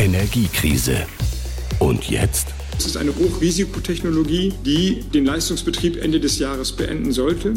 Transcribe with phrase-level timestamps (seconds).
[0.00, 1.06] Energiekrise.
[1.78, 2.54] Und jetzt?
[2.78, 7.52] Es ist eine Hochrisikotechnologie, die den Leistungsbetrieb Ende des Jahres beenden sollte.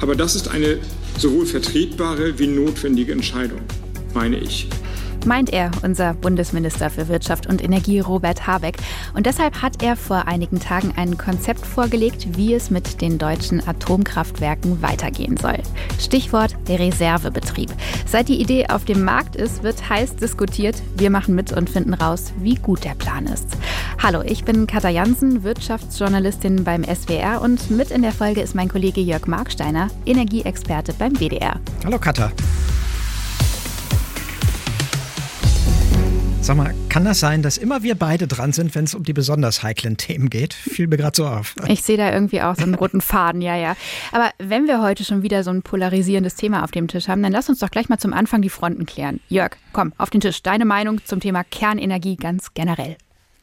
[0.00, 0.78] Aber das ist eine
[1.18, 3.62] sowohl vertretbare wie notwendige Entscheidung,
[4.14, 4.68] meine ich
[5.26, 8.76] meint er, unser Bundesminister für Wirtschaft und Energie Robert Habeck.
[9.14, 13.66] Und deshalb hat er vor einigen Tagen ein Konzept vorgelegt, wie es mit den deutschen
[13.66, 15.58] Atomkraftwerken weitergehen soll.
[15.98, 17.70] Stichwort der Reservebetrieb.
[18.06, 20.82] Seit die Idee auf dem Markt ist, wird heiß diskutiert.
[20.96, 23.48] Wir machen mit und finden raus, wie gut der Plan ist.
[24.02, 28.68] Hallo, ich bin Katja Jansen, Wirtschaftsjournalistin beim SWR und mit in der Folge ist mein
[28.68, 31.60] Kollege Jörg Marksteiner, Energieexperte beim WDR.
[31.84, 32.32] Hallo Katja.
[36.42, 39.12] Sag mal, kann das sein, dass immer wir beide dran sind, wenn es um die
[39.12, 40.54] besonders heiklen Themen geht?
[40.54, 41.54] Fiel mir gerade so auf.
[41.68, 43.76] Ich sehe da irgendwie auch so einen roten Faden, ja, ja.
[44.10, 47.30] Aber wenn wir heute schon wieder so ein polarisierendes Thema auf dem Tisch haben, dann
[47.30, 49.20] lass uns doch gleich mal zum Anfang die Fronten klären.
[49.28, 50.42] Jörg, komm, auf den Tisch.
[50.42, 52.96] Deine Meinung zum Thema Kernenergie ganz generell.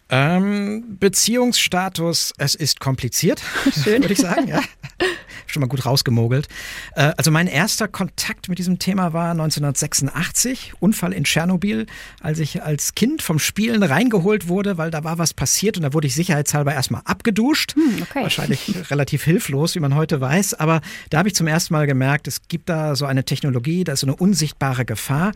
[0.09, 3.41] Ähm, Beziehungsstatus, es ist kompliziert,
[3.85, 4.49] würde ich sagen.
[4.49, 4.59] Ja.
[5.49, 6.47] Schon mal gut rausgemogelt.
[6.95, 11.85] Äh, also mein erster Kontakt mit diesem Thema war 1986, Unfall in Tschernobyl,
[12.21, 15.93] als ich als Kind vom Spielen reingeholt wurde, weil da war was passiert und da
[15.93, 17.75] wurde ich sicherheitshalber erstmal abgeduscht.
[17.75, 18.23] Hm, okay.
[18.23, 20.55] Wahrscheinlich relativ hilflos, wie man heute weiß.
[20.55, 23.93] Aber da habe ich zum ersten Mal gemerkt, es gibt da so eine Technologie, da
[23.93, 25.31] ist so eine unsichtbare Gefahr.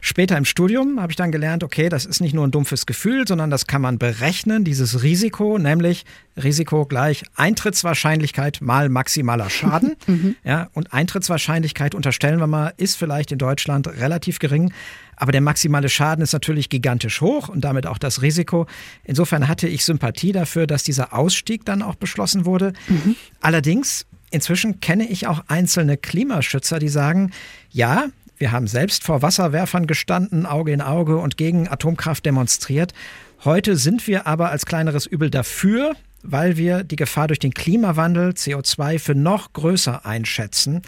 [0.00, 3.26] Später im Studium habe ich dann gelernt, okay, das ist nicht nur ein dumpfes Gefühl,
[3.26, 6.04] sondern das kann man berechnen berechnen, dieses Risiko, nämlich
[6.36, 9.96] Risiko gleich Eintrittswahrscheinlichkeit mal maximaler Schaden.
[10.06, 10.36] mhm.
[10.44, 14.72] ja, und Eintrittswahrscheinlichkeit, unterstellen wir mal, ist vielleicht in Deutschland relativ gering.
[15.16, 18.66] Aber der maximale Schaden ist natürlich gigantisch hoch und damit auch das Risiko.
[19.04, 22.72] Insofern hatte ich Sympathie dafür, dass dieser Ausstieg dann auch beschlossen wurde.
[22.88, 23.16] Mhm.
[23.40, 27.32] Allerdings, inzwischen kenne ich auch einzelne Klimaschützer, die sagen,
[27.70, 28.06] ja,
[28.38, 32.94] wir haben selbst vor Wasserwerfern gestanden, Auge in Auge und gegen Atomkraft demonstriert.
[33.44, 38.30] Heute sind wir aber als kleineres Übel dafür, weil wir die Gefahr durch den Klimawandel
[38.30, 40.82] CO2 für noch größer einschätzen.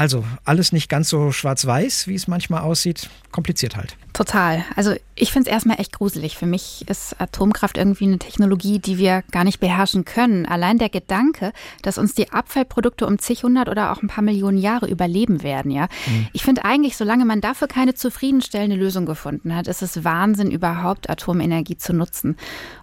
[0.00, 3.10] Also alles nicht ganz so schwarz-weiß, wie es manchmal aussieht.
[3.32, 3.98] Kompliziert halt.
[4.14, 4.64] Total.
[4.74, 6.38] Also ich finde es erstmal echt gruselig.
[6.38, 10.46] Für mich ist Atomkraft irgendwie eine Technologie, die wir gar nicht beherrschen können.
[10.46, 11.52] Allein der Gedanke,
[11.82, 15.70] dass uns die Abfallprodukte um zig hundert oder auch ein paar Millionen Jahre überleben werden,
[15.70, 15.86] ja.
[16.06, 16.28] Mhm.
[16.32, 21.10] Ich finde eigentlich, solange man dafür keine zufriedenstellende Lösung gefunden hat, ist es Wahnsinn, überhaupt
[21.10, 22.38] Atomenergie zu nutzen.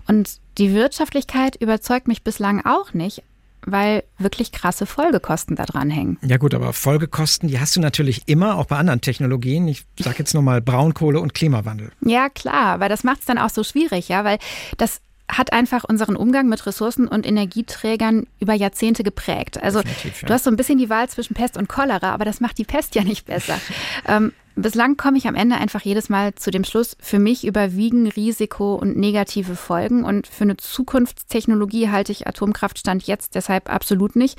[0.08, 3.24] Und die Wirtschaftlichkeit überzeugt mich bislang auch nicht
[3.68, 6.18] weil wirklich krasse Folgekosten da dran hängen.
[6.22, 9.68] Ja gut, aber Folgekosten, die hast du natürlich immer, auch bei anderen Technologien.
[9.68, 11.92] Ich sage jetzt nochmal Braunkohle und Klimawandel.
[12.02, 14.40] Ja klar, aber das macht es dann auch so schwierig, ja, weil
[14.78, 19.62] das hat einfach unseren Umgang mit Ressourcen und Energieträgern über Jahrzehnte geprägt.
[19.62, 19.86] Also ja.
[20.26, 22.64] du hast so ein bisschen die Wahl zwischen Pest und Cholera, aber das macht die
[22.64, 23.60] Pest ja nicht besser.
[24.08, 28.08] ähm, bislang komme ich am Ende einfach jedes Mal zu dem Schluss, für mich überwiegen
[28.08, 34.38] Risiko und negative Folgen und für eine Zukunftstechnologie halte ich Atomkraftstand jetzt deshalb absolut nicht.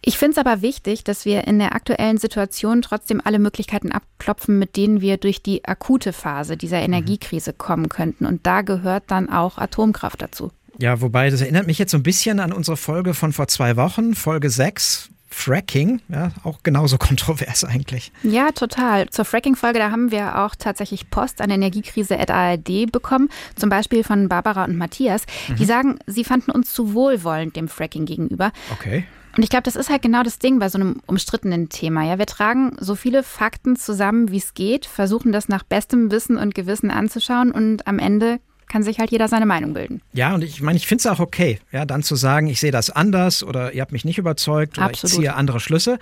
[0.00, 4.58] Ich finde es aber wichtig, dass wir in der aktuellen Situation trotzdem alle Möglichkeiten abklopfen,
[4.58, 6.84] mit denen wir durch die akute Phase dieser mhm.
[6.84, 8.24] Energiekrise kommen könnten.
[8.24, 10.52] Und da gehört dann auch Atomkraft dazu.
[10.80, 13.76] Ja, wobei, das erinnert mich jetzt so ein bisschen an unsere Folge von vor zwei
[13.76, 18.12] Wochen, Folge 6, Fracking, ja, auch genauso kontrovers eigentlich.
[18.22, 19.08] Ja, total.
[19.10, 24.64] Zur Fracking-Folge, da haben wir auch tatsächlich Post an Energiekrise.ard bekommen, zum Beispiel von Barbara
[24.64, 25.24] und Matthias.
[25.48, 25.56] Mhm.
[25.56, 28.52] Die sagen, sie fanden uns zu wohlwollend dem Fracking gegenüber.
[28.72, 29.04] Okay.
[29.36, 32.02] Und ich glaube, das ist halt genau das Ding bei so einem umstrittenen Thema.
[32.02, 36.36] Ja, wir tragen so viele Fakten zusammen, wie es geht, versuchen das nach bestem Wissen
[36.36, 40.00] und Gewissen anzuschauen und am Ende kann sich halt jeder seine Meinung bilden.
[40.12, 42.70] Ja, und ich meine, ich finde es auch okay, ja, dann zu sagen, ich sehe
[42.70, 45.12] das anders oder ihr habt mich nicht überzeugt oder Absolut.
[45.12, 45.98] ich ziehe andere Schlüsse.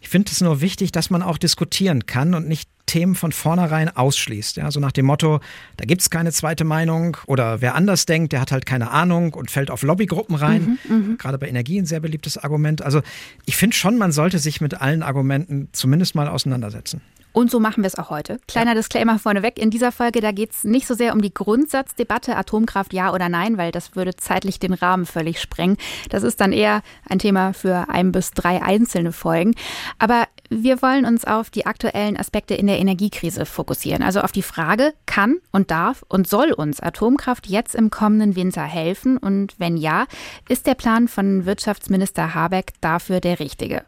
[0.00, 3.96] Ich finde es nur wichtig, dass man auch diskutieren kann und nicht Themen von vornherein
[3.96, 4.56] ausschließt.
[4.56, 5.38] Ja, so nach dem Motto,
[5.76, 9.34] da gibt es keine zweite Meinung oder wer anders denkt, der hat halt keine Ahnung
[9.34, 10.78] und fällt auf Lobbygruppen rein.
[10.88, 11.18] Mhm, mhm.
[11.18, 12.82] Gerade bei Energie ein sehr beliebtes Argument.
[12.82, 13.02] Also
[13.46, 17.00] ich finde schon, man sollte sich mit allen Argumenten zumindest mal auseinandersetzen.
[17.32, 18.40] Und so machen wir es auch heute.
[18.48, 19.58] Kleiner Disclaimer vorneweg.
[19.58, 23.28] In dieser Folge, da geht es nicht so sehr um die Grundsatzdebatte, Atomkraft ja oder
[23.28, 25.76] nein, weil das würde zeitlich den Rahmen völlig sprengen.
[26.08, 29.54] Das ist dann eher ein Thema für ein bis drei einzelne Folgen.
[29.98, 34.02] Aber wir wollen uns auf die aktuellen Aspekte in der Energiekrise fokussieren.
[34.02, 38.62] Also auf die Frage, kann und darf und soll uns Atomkraft jetzt im kommenden Winter
[38.62, 39.18] helfen?
[39.18, 40.06] Und wenn ja,
[40.48, 43.84] ist der Plan von Wirtschaftsminister Habeck dafür der richtige?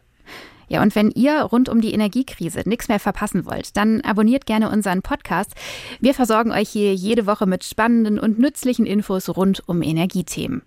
[0.71, 4.69] Ja, und wenn ihr rund um die Energiekrise nichts mehr verpassen wollt, dann abonniert gerne
[4.69, 5.51] unseren Podcast.
[5.99, 10.61] Wir versorgen euch hier jede Woche mit spannenden und nützlichen Infos rund um Energiethemen.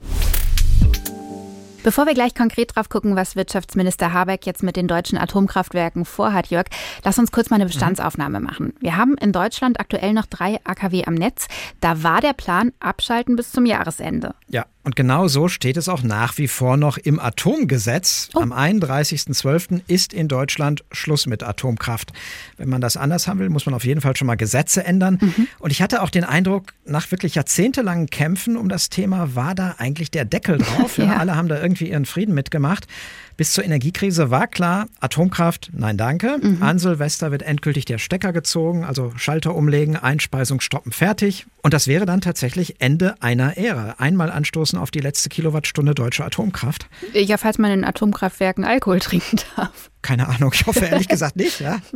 [1.85, 6.47] Bevor wir gleich konkret drauf gucken, was Wirtschaftsminister Habeck jetzt mit den deutschen Atomkraftwerken vorhat,
[6.47, 6.65] Jörg,
[7.05, 8.73] lass uns kurz mal eine Bestandsaufnahme machen.
[8.81, 11.47] Wir haben in Deutschland aktuell noch drei AKW am Netz.
[11.81, 14.35] Da war der Plan abschalten bis zum Jahresende.
[14.49, 18.29] Ja, und genau so steht es auch nach wie vor noch im Atomgesetz.
[18.35, 18.41] Oh.
[18.41, 19.81] Am 31.12.
[19.87, 22.13] ist in Deutschland Schluss mit Atomkraft.
[22.59, 25.19] Wenn man das anders haben will, muss man auf jeden Fall schon mal Gesetze ändern.
[25.21, 25.49] Mhm.
[25.59, 29.77] Und ich hatte auch den Eindruck, nach wirklich jahrzehntelangen Kämpfen um das Thema war da
[29.79, 30.99] eigentlich der Deckel drauf.
[30.99, 31.05] ja.
[31.05, 32.87] Ja, alle haben da irgendwie ihren Frieden mitgemacht.
[33.37, 36.39] Bis zur Energiekrise war klar, Atomkraft, nein danke.
[36.41, 36.63] Mhm.
[36.63, 41.47] An Silvester wird endgültig der Stecker gezogen, also Schalter umlegen, Einspeisung stoppen, fertig.
[41.63, 43.95] Und das wäre dann tatsächlich Ende einer Ära.
[43.99, 46.89] Einmal anstoßen auf die letzte Kilowattstunde deutsche Atomkraft.
[47.15, 49.91] Ja, falls man in Atomkraftwerken Alkohol trinken darf.
[50.03, 51.61] Keine Ahnung, ich hoffe ehrlich gesagt nicht.
[51.61, 51.81] Ja?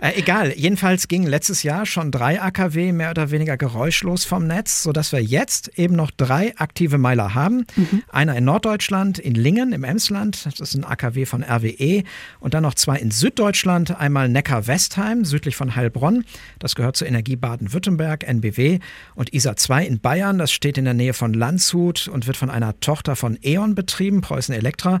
[0.00, 4.84] Äh, egal, jedenfalls gingen letztes Jahr schon drei AKW mehr oder weniger geräuschlos vom Netz,
[4.84, 7.66] sodass wir jetzt eben noch drei aktive Meiler haben.
[7.74, 8.04] Mhm.
[8.08, 12.02] Einer in Norddeutschland, in Lingen im Emsland, das ist ein AKW von RWE,
[12.40, 16.24] und dann noch zwei in Süddeutschland, einmal Neckar-Westheim, südlich von Heilbronn,
[16.58, 18.78] das gehört zur Energie Baden-Württemberg, NBW,
[19.14, 22.50] und ISA 2 in Bayern, das steht in der Nähe von Landshut und wird von
[22.50, 25.00] einer Tochter von E.ON betrieben, Preußen Elektra.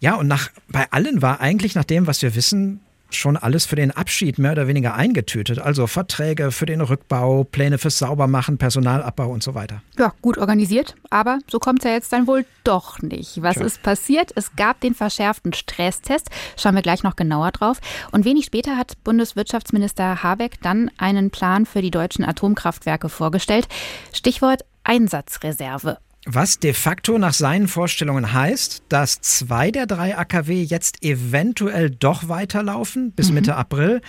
[0.00, 2.80] Ja, und nach, bei allen war eigentlich nach dem, was wir wissen,
[3.10, 5.58] schon alles für den Abschied mehr oder weniger eingetütet.
[5.58, 9.82] Also Verträge für den Rückbau, Pläne fürs Saubermachen, Personalabbau und so weiter.
[9.98, 13.42] Ja, gut organisiert, aber so kommt es ja jetzt dann wohl doch nicht.
[13.42, 13.66] Was Tja.
[13.66, 14.32] ist passiert?
[14.34, 16.30] Es gab den verschärften Stresstest.
[16.56, 17.78] Schauen wir gleich noch genauer drauf.
[18.12, 23.68] Und wenig später hat Bundeswirtschaftsminister Habeck dann einen Plan für die deutschen Atomkraftwerke vorgestellt.
[24.12, 25.98] Stichwort Einsatzreserve.
[26.28, 32.28] Was de facto nach seinen Vorstellungen heißt, dass zwei der drei AKW jetzt eventuell doch
[32.28, 33.34] weiterlaufen bis mhm.
[33.34, 34.00] Mitte April,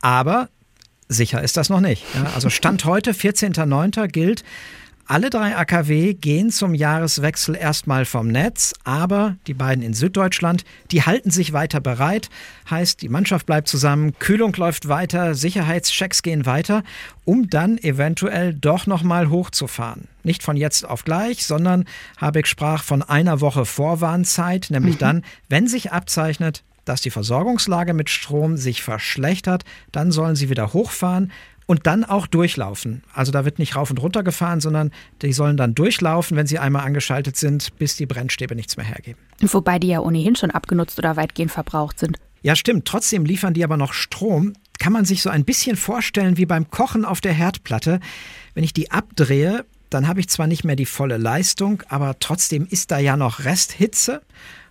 [0.00, 0.48] aber
[1.06, 2.02] sicher ist das noch nicht.
[2.14, 4.08] Ja, also Stand heute, 14.09.
[4.08, 4.42] gilt,
[5.08, 11.02] alle drei AKW gehen zum Jahreswechsel erstmal vom Netz, aber die beiden in Süddeutschland, die
[11.02, 12.28] halten sich weiter bereit.
[12.68, 16.82] Heißt, die Mannschaft bleibt zusammen, Kühlung läuft weiter, Sicherheitschecks gehen weiter,
[17.24, 20.08] um dann eventuell doch nochmal hochzufahren.
[20.24, 21.84] Nicht von jetzt auf gleich, sondern
[22.18, 25.00] Habeck sprach von einer Woche Vorwarnzeit, nämlich mhm.
[25.00, 30.72] dann, wenn sich abzeichnet, dass die Versorgungslage mit Strom sich verschlechtert, dann sollen sie wieder
[30.72, 31.32] hochfahren
[31.66, 33.02] und dann auch durchlaufen.
[33.12, 34.92] Also da wird nicht rauf und runter gefahren, sondern
[35.22, 39.18] die sollen dann durchlaufen, wenn sie einmal angeschaltet sind, bis die Brennstäbe nichts mehr hergeben.
[39.40, 42.18] Wobei die ja ohnehin schon abgenutzt oder weitgehend verbraucht sind.
[42.42, 42.86] Ja, stimmt.
[42.86, 44.52] Trotzdem liefern die aber noch Strom.
[44.78, 47.98] Kann man sich so ein bisschen vorstellen wie beim Kochen auf der Herdplatte.
[48.54, 52.66] Wenn ich die abdrehe, dann habe ich zwar nicht mehr die volle Leistung, aber trotzdem
[52.70, 54.22] ist da ja noch Resthitze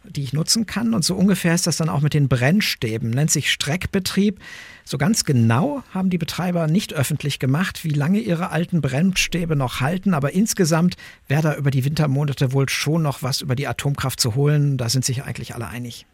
[0.10, 0.94] die ich nutzen kann.
[0.94, 3.10] Und so ungefähr ist das dann auch mit den Brennstäben.
[3.10, 4.40] Nennt sich Streckbetrieb.
[4.88, 9.82] So ganz genau haben die Betreiber nicht öffentlich gemacht, wie lange ihre alten Brennstäbe noch
[9.82, 10.14] halten.
[10.14, 10.96] Aber insgesamt
[11.28, 14.78] wäre da über die Wintermonate wohl schon noch was über die Atomkraft zu holen.
[14.78, 16.06] Da sind sich eigentlich alle einig.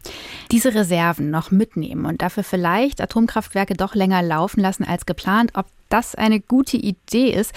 [0.50, 5.50] Diese Reserven noch mitnehmen und dafür vielleicht Atomkraftwerke doch länger laufen lassen als geplant.
[5.52, 7.52] Ob das eine gute Idee ist,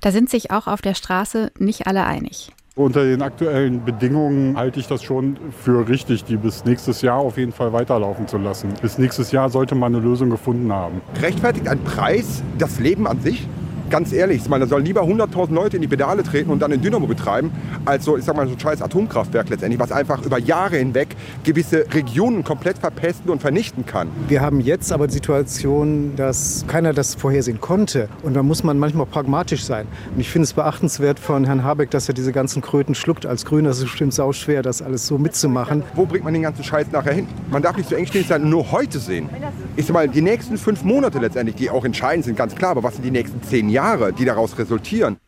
[0.00, 2.52] da sind sich auch auf der Straße nicht alle einig.
[2.80, 7.36] Unter den aktuellen Bedingungen halte ich das schon für richtig, die bis nächstes Jahr auf
[7.36, 8.70] jeden Fall weiterlaufen zu lassen.
[8.80, 11.02] Bis nächstes Jahr sollte man eine Lösung gefunden haben.
[11.20, 13.46] Rechtfertigt ein Preis das Leben an sich?
[13.90, 16.70] Ganz ehrlich, ich meine, da sollen lieber 100.000 Leute in die Pedale treten und dann
[16.70, 17.50] den Dynamo betreiben,
[17.84, 21.08] als so, ich sag mal, so ein scheiß Atomkraftwerk letztendlich, was einfach über Jahre hinweg
[21.44, 24.08] gewisse Regionen komplett verpesten und vernichten kann.
[24.28, 28.08] Wir haben jetzt aber die Situation, dass keiner das vorhersehen konnte.
[28.22, 29.86] Und da muss man manchmal pragmatisch sein.
[30.14, 33.26] Und ich finde es beachtenswert von Herrn Habeck, dass er diese ganzen Kröten schluckt.
[33.26, 35.82] Als Grüner ist es bestimmt sau schwer, das alles so mitzumachen.
[35.94, 37.26] Wo bringt man den ganzen Scheiß nachher hin?
[37.50, 39.28] Man darf nicht so engstirnig sein, nur heute sehen.
[39.76, 42.70] Ich sag mal, die nächsten fünf Monate letztendlich, die auch entscheidend sind, ganz klar.
[42.72, 43.79] Aber was sind die nächsten zehn Jahre?
[43.80, 45.18] Jahre, die daraus resultieren.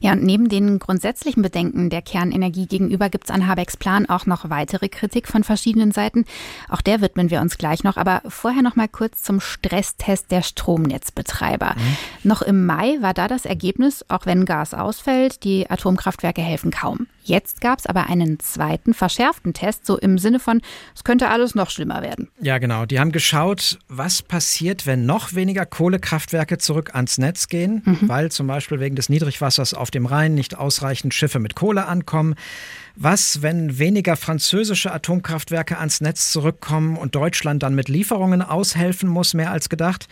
[0.00, 4.26] Ja, und neben den grundsätzlichen Bedenken der Kernenergie gegenüber gibt es an Habecks Plan auch
[4.26, 6.24] noch weitere Kritik von verschiedenen Seiten.
[6.68, 7.96] Auch der widmen wir uns gleich noch.
[7.96, 11.74] Aber vorher noch mal kurz zum Stresstest der Stromnetzbetreiber.
[11.76, 11.96] Mhm.
[12.28, 17.06] Noch im Mai war da das Ergebnis, auch wenn Gas ausfällt, die Atomkraftwerke helfen kaum.
[17.28, 20.62] Jetzt gab es aber einen zweiten, verschärften Test, so im Sinne von,
[20.94, 22.28] es könnte alles noch schlimmer werden.
[22.40, 22.86] Ja, genau.
[22.86, 28.08] Die haben geschaut, was passiert, wenn noch weniger Kohlekraftwerke zurück ans Netz gehen, mhm.
[28.08, 32.34] weil zum Beispiel wegen des Niedrigwassers auf dem Rhein nicht ausreichend Schiffe mit Kohle ankommen.
[32.96, 39.34] Was, wenn weniger französische Atomkraftwerke ans Netz zurückkommen und Deutschland dann mit Lieferungen aushelfen muss,
[39.34, 40.08] mehr als gedacht?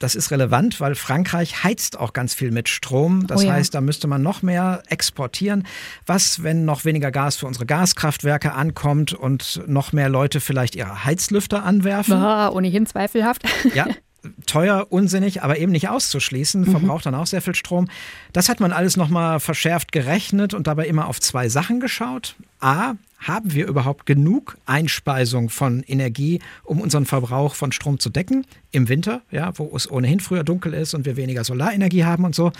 [0.00, 3.26] Das ist relevant, weil Frankreich heizt auch ganz viel mit Strom.
[3.26, 3.52] Das oh ja.
[3.52, 5.66] heißt, da müsste man noch mehr exportieren.
[6.06, 11.04] Was, wenn noch weniger Gas für unsere Gaskraftwerke ankommt und noch mehr Leute vielleicht ihre
[11.04, 12.14] Heizlüfter anwerfen?
[12.14, 13.42] Ah, ohnehin zweifelhaft.
[13.74, 13.88] Ja,
[14.46, 16.70] teuer, unsinnig, aber eben nicht auszuschließen, mhm.
[16.70, 17.88] verbraucht dann auch sehr viel Strom.
[18.32, 22.36] Das hat man alles nochmal verschärft gerechnet und dabei immer auf zwei Sachen geschaut.
[22.60, 28.46] A, haben wir überhaupt genug Einspeisung von Energie, um unseren Verbrauch von Strom zu decken
[28.72, 32.34] im Winter, ja, wo es ohnehin früher dunkel ist und wir weniger Solarenergie haben und
[32.34, 32.50] so.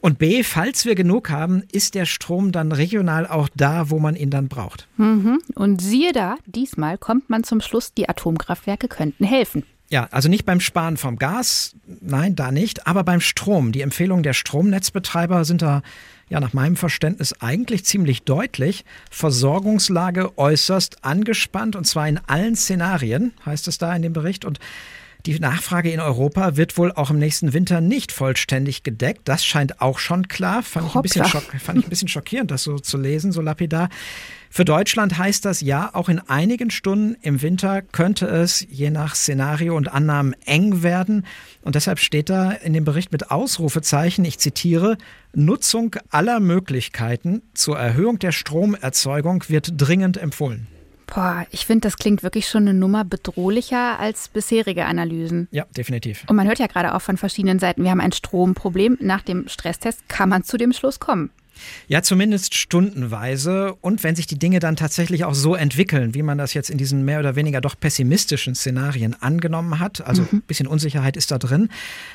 [0.00, 4.14] Und B, falls wir genug haben, ist der Strom dann regional auch da, wo man
[4.14, 4.86] ihn dann braucht.
[4.96, 5.40] Mhm.
[5.56, 9.64] Und siehe da, diesmal kommt man zum Schluss, die Atomkraftwerke könnten helfen.
[9.90, 13.70] Ja, also nicht beim Sparen vom Gas, nein, da nicht, aber beim Strom.
[13.70, 15.82] Die Empfehlungen der Stromnetzbetreiber sind da
[16.28, 18.84] ja nach meinem Verständnis eigentlich ziemlich deutlich.
[19.10, 24.44] Versorgungslage äußerst angespannt und zwar in allen Szenarien, heißt es da in dem Bericht.
[24.44, 24.58] Und
[25.26, 29.22] die Nachfrage in Europa wird wohl auch im nächsten Winter nicht vollständig gedeckt.
[29.24, 30.62] Das scheint auch schon klar.
[30.62, 33.88] Fand, ich ein, bisschen fand ich ein bisschen schockierend, das so zu lesen, so lapidar.
[34.50, 39.14] Für Deutschland heißt das ja, auch in einigen Stunden im Winter könnte es je nach
[39.14, 41.26] Szenario und Annahmen eng werden.
[41.62, 44.98] Und deshalb steht da in dem Bericht mit Ausrufezeichen, ich zitiere,
[45.32, 50.68] Nutzung aller Möglichkeiten zur Erhöhung der Stromerzeugung wird dringend empfohlen.
[51.06, 55.48] Boah, ich finde, das klingt wirklich schon eine Nummer bedrohlicher als bisherige Analysen.
[55.50, 56.24] Ja, definitiv.
[56.28, 58.98] Und man hört ja gerade auch von verschiedenen Seiten, wir haben ein Stromproblem.
[59.00, 61.30] Nach dem Stresstest kann man zu dem Schluss kommen.
[61.88, 63.74] Ja, zumindest stundenweise.
[63.80, 66.78] Und wenn sich die Dinge dann tatsächlich auch so entwickeln, wie man das jetzt in
[66.78, 70.28] diesen mehr oder weniger doch pessimistischen Szenarien angenommen hat, also mhm.
[70.32, 71.68] ein bisschen Unsicherheit ist da drin,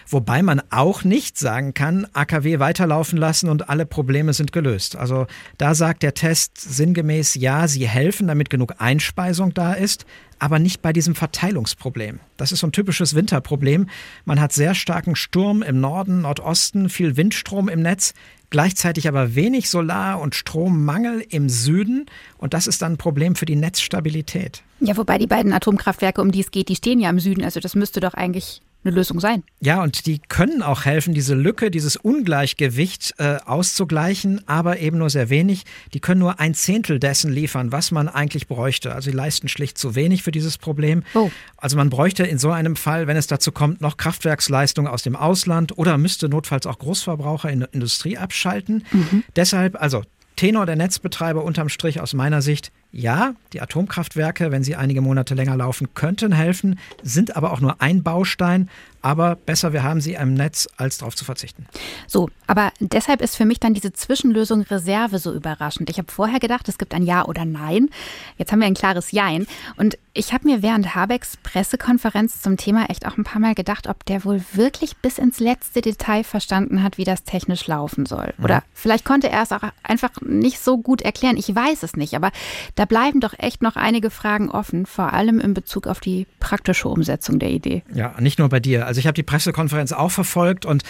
[0.07, 4.95] wobei man auch nicht sagen kann, AKW weiterlaufen lassen und alle Probleme sind gelöst.
[4.95, 5.27] Also
[5.57, 10.05] da sagt der Test sinngemäß, ja, sie helfen, damit genug Einspeisung da ist,
[10.39, 12.19] aber nicht bei diesem Verteilungsproblem.
[12.37, 13.87] Das ist so ein typisches Winterproblem.
[14.25, 18.13] Man hat sehr starken Sturm im Norden, Nordosten, viel Windstrom im Netz
[18.49, 22.05] gleichzeitig aber wenig Solar- und Strommangel im Süden.
[22.37, 24.63] Und das ist dann ein Problem für die Netzstabilität.
[24.79, 27.43] Ja, wobei die beiden Atomkraftwerke, um die es geht, die stehen ja im Süden.
[27.43, 29.43] Also das müsste doch eigentlich eine Lösung sein.
[29.59, 35.09] Ja, und die können auch helfen, diese Lücke, dieses Ungleichgewicht äh, auszugleichen, aber eben nur
[35.09, 35.63] sehr wenig.
[35.93, 38.93] Die können nur ein Zehntel dessen liefern, was man eigentlich bräuchte.
[38.93, 41.03] Also sie leisten schlicht zu wenig für dieses Problem.
[41.13, 41.29] Oh.
[41.57, 45.15] Also man bräuchte in so einem Fall, wenn es dazu kommt, noch Kraftwerksleistung aus dem
[45.15, 48.85] Ausland oder müsste notfalls auch Großverbraucher in der Industrie abschalten.
[48.91, 49.23] Mhm.
[49.35, 50.03] Deshalb, also
[50.39, 55.35] Tenor der Netzbetreiber unterm Strich aus meiner Sicht, ja, die Atomkraftwerke, wenn sie einige Monate
[55.35, 58.69] länger laufen, könnten helfen, sind aber auch nur ein Baustein.
[59.01, 61.65] Aber besser, wir haben sie im Netz, als darauf zu verzichten.
[62.07, 65.89] So, aber deshalb ist für mich dann diese Zwischenlösung Reserve so überraschend.
[65.89, 67.89] Ich habe vorher gedacht, es gibt ein Ja oder Nein.
[68.37, 69.47] Jetzt haben wir ein klares Jein.
[69.77, 73.87] Und ich habe mir während Habecks Pressekonferenz zum Thema echt auch ein paar Mal gedacht,
[73.87, 78.33] ob der wohl wirklich bis ins letzte Detail verstanden hat, wie das technisch laufen soll.
[78.43, 78.63] Oder mhm.
[78.73, 81.37] vielleicht konnte er es auch einfach nicht so gut erklären.
[81.37, 82.15] Ich weiß es nicht.
[82.15, 82.31] Aber
[82.75, 86.89] da bleiben doch echt noch einige Fragen offen, vor allem in Bezug auf die praktische
[86.89, 87.83] Umsetzung der Idee.
[87.93, 88.87] Ja, nicht nur bei dir.
[88.89, 90.81] Also ich habe die Pressekonferenz auch verfolgt und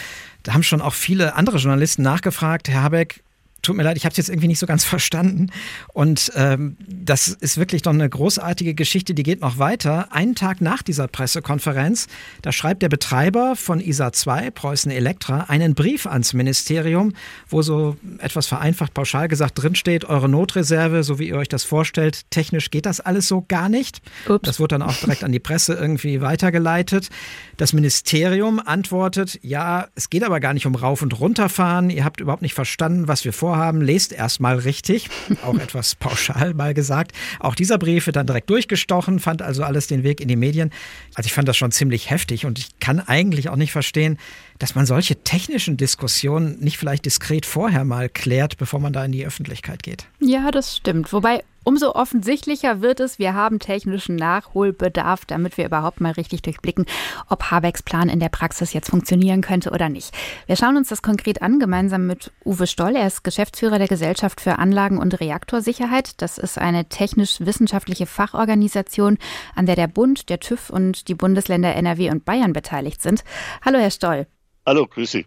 [0.44, 3.24] da haben schon auch viele andere Journalisten nachgefragt, Herr Habeck,
[3.62, 5.48] tut mir leid, ich habe es jetzt irgendwie nicht so ganz verstanden.
[5.94, 10.14] Und ähm, das ist wirklich doch eine großartige Geschichte, die geht noch weiter.
[10.14, 12.08] Einen Tag nach dieser Pressekonferenz,
[12.42, 17.14] da schreibt der Betreiber von ISA 2, Preußen Elektra, einen Brief ans Ministerium,
[17.48, 22.30] wo so etwas vereinfacht pauschal gesagt drinsteht, eure Notreserve, so wie ihr euch das vorstellt,
[22.32, 24.02] technisch geht das alles so gar nicht.
[24.28, 24.42] Ups.
[24.44, 27.10] Das wird dann auch direkt an die Presse irgendwie weitergeleitet.
[27.58, 31.90] Das Ministerium antwortet, ja, es geht aber gar nicht um Rauf- und Runterfahren.
[31.90, 35.10] Ihr habt überhaupt nicht verstanden, was wir vorhaben vorhaben, lest erstmal richtig.
[35.44, 37.14] Auch etwas pauschal mal gesagt.
[37.40, 40.70] Auch dieser Brief wird dann direkt durchgestochen, fand also alles den Weg in die Medien.
[41.16, 44.20] Also ich fand das schon ziemlich heftig und ich kann eigentlich auch nicht verstehen,
[44.60, 49.12] dass man solche technischen Diskussionen nicht vielleicht diskret vorher mal klärt, bevor man da in
[49.12, 50.06] die Öffentlichkeit geht.
[50.20, 51.12] Ja, das stimmt.
[51.12, 56.86] Wobei Umso offensichtlicher wird es, wir haben technischen Nachholbedarf, damit wir überhaupt mal richtig durchblicken,
[57.28, 60.12] ob Habecks Plan in der Praxis jetzt funktionieren könnte oder nicht.
[60.48, 62.96] Wir schauen uns das konkret an, gemeinsam mit Uwe Stoll.
[62.96, 66.22] Er ist Geschäftsführer der Gesellschaft für Anlagen- und Reaktorsicherheit.
[66.22, 69.18] Das ist eine technisch-wissenschaftliche Fachorganisation,
[69.54, 73.24] an der der Bund, der TÜV und die Bundesländer NRW und Bayern beteiligt sind.
[73.64, 74.28] Hallo, Herr Stoll.
[74.70, 75.26] Hallo, grüß Sie.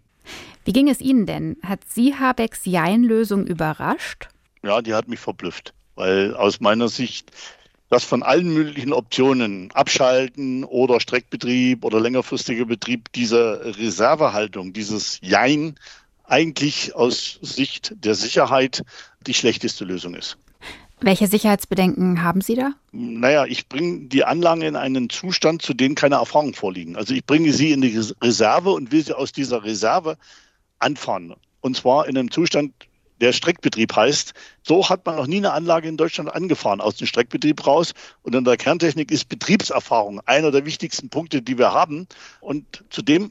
[0.64, 1.56] Wie ging es Ihnen denn?
[1.64, 4.28] Hat Sie Habecks Jein-Lösung überrascht?
[4.62, 7.32] Ja, die hat mich verblüfft weil aus meiner Sicht
[7.88, 15.74] das von allen möglichen Optionen, Abschalten oder Streckbetrieb oder längerfristiger Betrieb, diese Reservehaltung, dieses Jein,
[16.22, 18.84] eigentlich aus Sicht der Sicherheit
[19.26, 20.38] die schlechteste Lösung ist.
[21.02, 22.72] Welche Sicherheitsbedenken haben Sie da?
[22.92, 26.96] Naja, ich bringe die Anlagen in einen Zustand, zu dem keine Erfahrungen vorliegen.
[26.96, 30.16] Also ich bringe sie in die Reserve und will sie aus dieser Reserve
[30.78, 31.34] anfahren.
[31.60, 32.72] Und zwar in einem Zustand,
[33.20, 34.32] der Streckbetrieb heißt.
[34.62, 37.94] So hat man noch nie eine Anlage in Deutschland angefahren aus dem Streckbetrieb raus.
[38.22, 42.06] Und in der Kerntechnik ist Betriebserfahrung einer der wichtigsten Punkte, die wir haben.
[42.40, 43.30] Und zu dem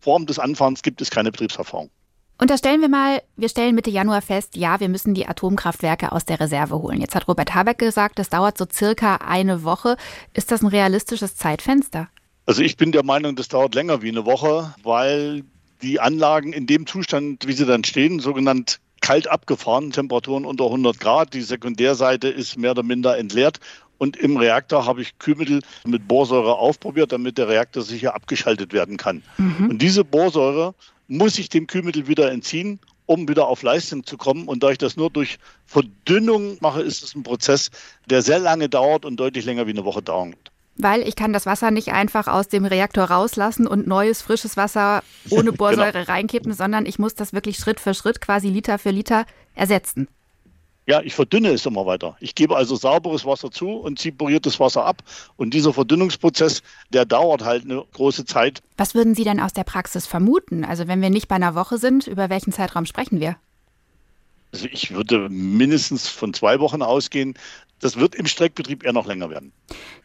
[0.00, 1.90] Form des Anfahrens gibt es keine Betriebserfahrung.
[2.36, 6.40] Unterstellen wir mal, wir stellen Mitte Januar fest, ja, wir müssen die Atomkraftwerke aus der
[6.40, 7.00] Reserve holen.
[7.00, 9.96] Jetzt hat Robert Habeck gesagt, das dauert so circa eine Woche.
[10.32, 12.08] Ist das ein realistisches Zeitfenster?
[12.46, 15.44] Also ich bin der Meinung, das dauert länger wie eine Woche, weil
[15.80, 20.98] die Anlagen in dem Zustand, wie sie dann stehen, sogenannt kalt abgefahren, Temperaturen unter 100
[20.98, 21.34] Grad.
[21.34, 23.60] Die Sekundärseite ist mehr oder minder entleert.
[23.98, 28.96] Und im Reaktor habe ich Kühlmittel mit Borsäure aufprobiert, damit der Reaktor sicher abgeschaltet werden
[28.96, 29.22] kann.
[29.38, 29.70] Mhm.
[29.70, 30.74] Und diese Borsäure
[31.08, 34.48] muss ich dem Kühlmittel wieder entziehen, um wieder auf Leistung zu kommen.
[34.48, 37.70] Und da ich das nur durch Verdünnung mache, ist es ein Prozess,
[38.08, 40.36] der sehr lange dauert und deutlich länger wie eine Woche dauert.
[40.76, 45.04] Weil ich kann das Wasser nicht einfach aus dem Reaktor rauslassen und neues, frisches Wasser
[45.30, 45.52] ohne.
[45.54, 46.04] Borsäure genau.
[46.06, 50.08] reinkippen, sondern ich muss das wirklich Schritt für Schritt, quasi Liter für Liter ersetzen.
[50.86, 52.16] Ja, ich verdünne es immer weiter.
[52.20, 55.02] Ich gebe also sauberes Wasser zu und ziehe boriertes Wasser ab.
[55.36, 58.62] Und dieser Verdünnungsprozess, der dauert halt eine große Zeit.
[58.76, 60.64] Was würden Sie denn aus der Praxis vermuten?
[60.64, 63.36] Also wenn wir nicht bei einer Woche sind, über welchen Zeitraum sprechen wir?
[64.52, 67.34] Also ich würde mindestens von zwei Wochen ausgehen.
[67.80, 69.52] Das wird im Streckbetrieb eher noch länger werden.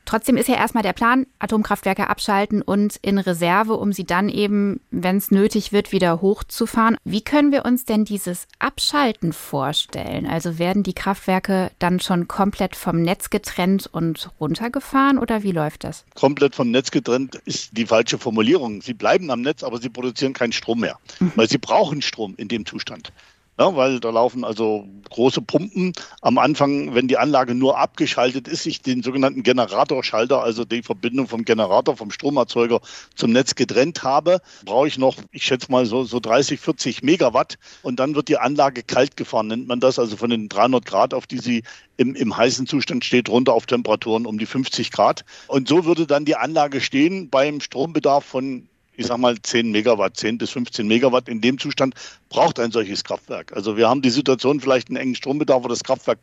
[0.05, 4.81] Trotzdem ist ja erstmal der Plan, Atomkraftwerke abschalten und in Reserve, um sie dann eben,
[4.89, 6.97] wenn es nötig wird, wieder hochzufahren.
[7.03, 10.25] Wie können wir uns denn dieses Abschalten vorstellen?
[10.25, 15.83] Also werden die Kraftwerke dann schon komplett vom Netz getrennt und runtergefahren oder wie läuft
[15.83, 16.05] das?
[16.15, 18.81] Komplett vom Netz getrennt ist die falsche Formulierung.
[18.81, 21.33] Sie bleiben am Netz, aber sie produzieren keinen Strom mehr, mhm.
[21.35, 23.13] weil sie brauchen Strom in dem Zustand.
[23.59, 25.91] Ja, weil da laufen also große Pumpen.
[26.21, 31.27] Am Anfang, wenn die Anlage nur abgeschaltet ist, ich den sogenannten Generatorschalter, also die Verbindung
[31.27, 32.79] vom Generator, vom Stromerzeuger
[33.15, 37.57] zum Netz getrennt habe, brauche ich noch, ich schätze mal so, so 30, 40 Megawatt.
[37.81, 41.13] Und dann wird die Anlage kalt gefahren, nennt man das, also von den 300 Grad,
[41.13, 41.63] auf die sie
[41.97, 45.25] im, im heißen Zustand steht, runter auf Temperaturen um die 50 Grad.
[45.47, 48.68] Und so würde dann die Anlage stehen beim Strombedarf von
[48.99, 51.95] ich sag mal 10 Megawatt, 10 bis 15 Megawatt in dem Zustand
[52.27, 53.53] braucht ein solches Kraftwerk.
[53.55, 56.19] Also wir haben die Situation vielleicht einen engen Strombedarf, wo das Kraftwerk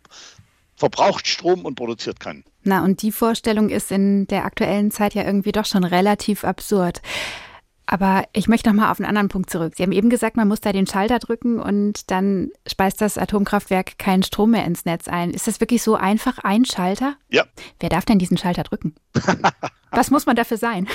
[0.76, 2.44] verbraucht Strom und produziert keinen.
[2.64, 7.00] Na, und die Vorstellung ist in der aktuellen Zeit ja irgendwie doch schon relativ absurd.
[7.86, 9.74] Aber ich möchte noch mal auf einen anderen Punkt zurück.
[9.76, 13.96] Sie haben eben gesagt, man muss da den Schalter drücken und dann speist das Atomkraftwerk
[13.98, 15.30] keinen Strom mehr ins Netz ein.
[15.30, 17.16] Ist das wirklich so einfach ein Schalter?
[17.28, 17.44] Ja.
[17.78, 18.96] Wer darf denn diesen Schalter drücken?
[19.92, 20.88] Was muss man dafür sein?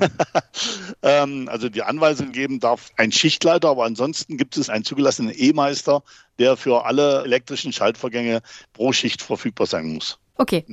[1.02, 6.02] ähm, also die Anweisung geben darf ein Schichtleiter, aber ansonsten gibt es einen zugelassenen E-Meister,
[6.38, 8.40] der für alle elektrischen Schaltvorgänge
[8.72, 10.18] pro Schicht verfügbar sein muss.
[10.36, 10.64] Okay.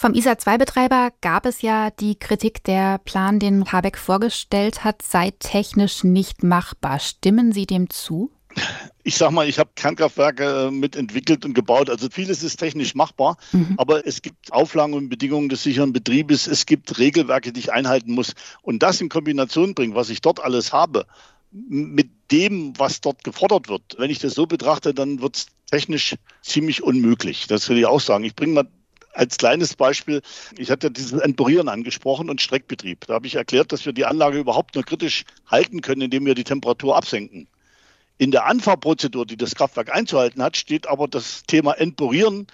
[0.00, 6.04] Vom ISA-2-Betreiber gab es ja die Kritik, der Plan, den Habeck vorgestellt hat, sei technisch
[6.04, 7.00] nicht machbar.
[7.00, 8.30] Stimmen Sie dem zu?
[9.02, 11.90] ich sag mal, ich habe Kernkraftwerke äh, mitentwickelt und gebaut.
[11.90, 13.74] Also vieles ist technisch machbar, mhm.
[13.76, 16.46] aber es gibt Auflagen und Bedingungen des sicheren Betriebes.
[16.46, 18.34] Es gibt Regelwerke, die ich einhalten muss.
[18.62, 21.06] Und das in Kombination bringen, was ich dort alles habe,
[21.50, 23.96] mit dem, was dort gefordert wird.
[23.98, 27.48] Wenn ich das so betrachte, dann wird es technisch ziemlich unmöglich.
[27.48, 28.22] Das will ich auch sagen.
[28.22, 28.68] Ich bringe mal
[29.12, 30.22] als kleines Beispiel,
[30.56, 33.06] ich hatte dieses Entborieren angesprochen und Streckbetrieb.
[33.06, 36.34] Da habe ich erklärt, dass wir die Anlage überhaupt nur kritisch halten können, indem wir
[36.34, 37.48] die Temperatur absenken.
[38.18, 42.46] In der Anfahrprozedur, die das Kraftwerk einzuhalten hat, steht aber das Thema Entborieren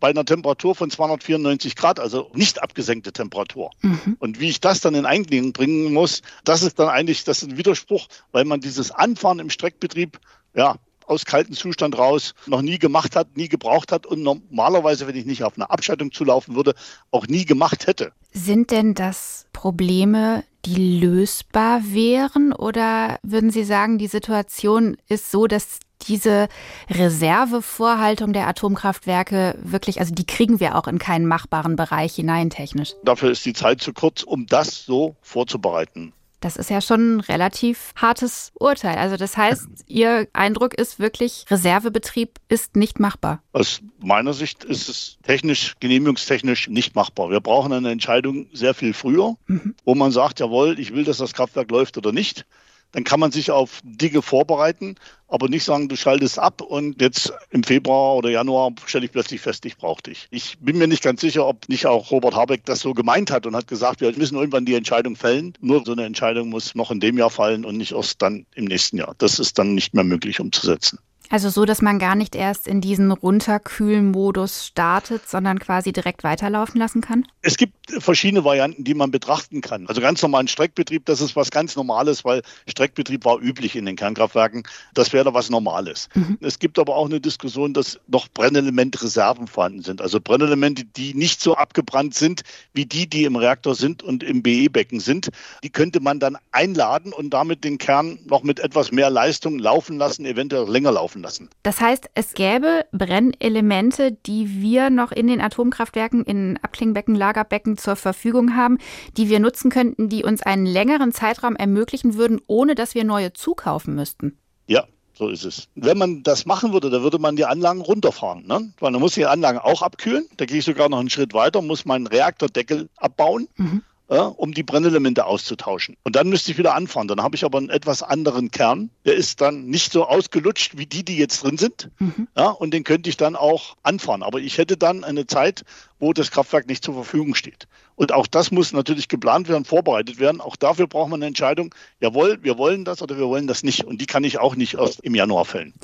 [0.00, 3.70] bei einer Temperatur von 294 Grad, also nicht abgesenkte Temperatur.
[3.82, 4.16] Mhm.
[4.18, 7.50] Und wie ich das dann in Einklang bringen muss, das ist dann eigentlich das ist
[7.50, 10.20] ein Widerspruch, weil man dieses Anfahren im Streckbetrieb
[10.54, 10.76] ja
[11.08, 15.26] aus kaltem Zustand raus noch nie gemacht hat, nie gebraucht hat und normalerweise, wenn ich
[15.26, 16.74] nicht auf eine Abschaltung zulaufen würde,
[17.10, 18.12] auch nie gemacht hätte.
[18.32, 22.52] Sind denn das Probleme, die lösbar wären?
[22.52, 26.48] Oder würden Sie sagen, die Situation ist so, dass diese
[26.90, 32.94] Reservevorhaltung der Atomkraftwerke wirklich, also die kriegen wir auch in keinen machbaren Bereich hinein technisch?
[33.04, 36.12] Dafür ist die Zeit zu kurz, um das so vorzubereiten.
[36.40, 38.96] Das ist ja schon ein relativ hartes Urteil.
[38.96, 43.42] Also das heißt, Ihr Eindruck ist wirklich, Reservebetrieb ist nicht machbar.
[43.52, 47.30] Aus meiner Sicht ist es technisch, genehmigungstechnisch nicht machbar.
[47.30, 49.74] Wir brauchen eine Entscheidung sehr viel früher, mhm.
[49.84, 52.46] wo man sagt, jawohl, ich will, dass das Kraftwerk läuft oder nicht
[52.92, 54.96] dann kann man sich auf Dinge vorbereiten,
[55.28, 59.40] aber nicht sagen, du schaltest ab und jetzt im Februar oder Januar stelle ich plötzlich
[59.40, 60.26] fest, ich brauche dich.
[60.30, 63.46] Ich bin mir nicht ganz sicher, ob nicht auch Robert Habeck das so gemeint hat
[63.46, 65.52] und hat gesagt, wir müssen irgendwann die Entscheidung fällen.
[65.60, 68.64] Nur so eine Entscheidung muss noch in dem Jahr fallen und nicht erst dann im
[68.64, 69.14] nächsten Jahr.
[69.18, 70.98] Das ist dann nicht mehr möglich umzusetzen.
[71.30, 76.78] Also so, dass man gar nicht erst in diesen Runterkühlmodus startet, sondern quasi direkt weiterlaufen
[76.78, 77.26] lassen kann?
[77.42, 79.86] Es gibt verschiedene Varianten, die man betrachten kann.
[79.86, 83.96] Also ganz normalen Streckbetrieb, das ist was ganz Normales, weil Streckbetrieb war üblich in den
[83.96, 84.62] Kernkraftwerken.
[84.94, 86.08] Das wäre was Normales.
[86.14, 86.38] Mhm.
[86.40, 90.00] Es gibt aber auch eine Diskussion, dass noch Brennelementreserven vorhanden sind.
[90.00, 94.42] Also Brennelemente, die nicht so abgebrannt sind wie die, die im Reaktor sind und im
[94.42, 95.28] BE-Becken sind.
[95.62, 99.98] Die könnte man dann einladen und damit den Kern noch mit etwas mehr Leistung laufen
[99.98, 101.50] lassen, eventuell länger laufen lassen.
[101.62, 107.96] Das heißt, es gäbe Brennelemente, die wir noch in den Atomkraftwerken, in Abklingbecken, Lagerbecken zur
[107.96, 108.78] Verfügung haben,
[109.16, 113.32] die wir nutzen könnten, die uns einen längeren Zeitraum ermöglichen würden, ohne dass wir neue
[113.32, 114.38] zukaufen müssten.
[114.66, 115.68] Ja, so ist es.
[115.74, 118.46] Wenn man das machen würde, dann würde man die Anlagen runterfahren.
[118.46, 118.72] Ne?
[118.78, 120.26] Weil man muss die Anlagen auch abkühlen.
[120.36, 123.48] Da gehe ich sogar noch einen Schritt weiter, muss meinen Reaktordeckel abbauen.
[123.56, 125.96] Mhm ja, um die Brennelemente auszutauschen.
[126.02, 127.08] Und dann müsste ich wieder anfahren.
[127.08, 128.90] Dann habe ich aber einen etwas anderen Kern.
[129.04, 131.90] Der ist dann nicht so ausgelutscht wie die, die jetzt drin sind.
[131.98, 132.28] Mhm.
[132.36, 134.22] Ja, und den könnte ich dann auch anfahren.
[134.22, 135.64] Aber ich hätte dann eine Zeit,
[135.98, 137.66] wo das Kraftwerk nicht zur Verfügung steht.
[137.96, 140.40] Und auch das muss natürlich geplant werden, vorbereitet werden.
[140.40, 143.84] Auch dafür braucht man eine Entscheidung, jawohl, wir wollen das oder wir wollen das nicht.
[143.84, 145.74] Und die kann ich auch nicht erst im Januar fällen.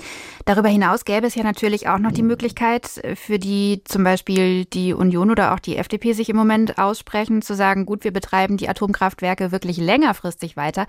[0.45, 4.93] Darüber hinaus gäbe es ja natürlich auch noch die Möglichkeit, für die zum Beispiel die
[4.95, 8.71] Union oder auch die FDP sich im Moment aussprechen, zu sagen, gut, wir betreiben die
[8.71, 10.87] Atomkraftwerke wirklich längerfristig weiter.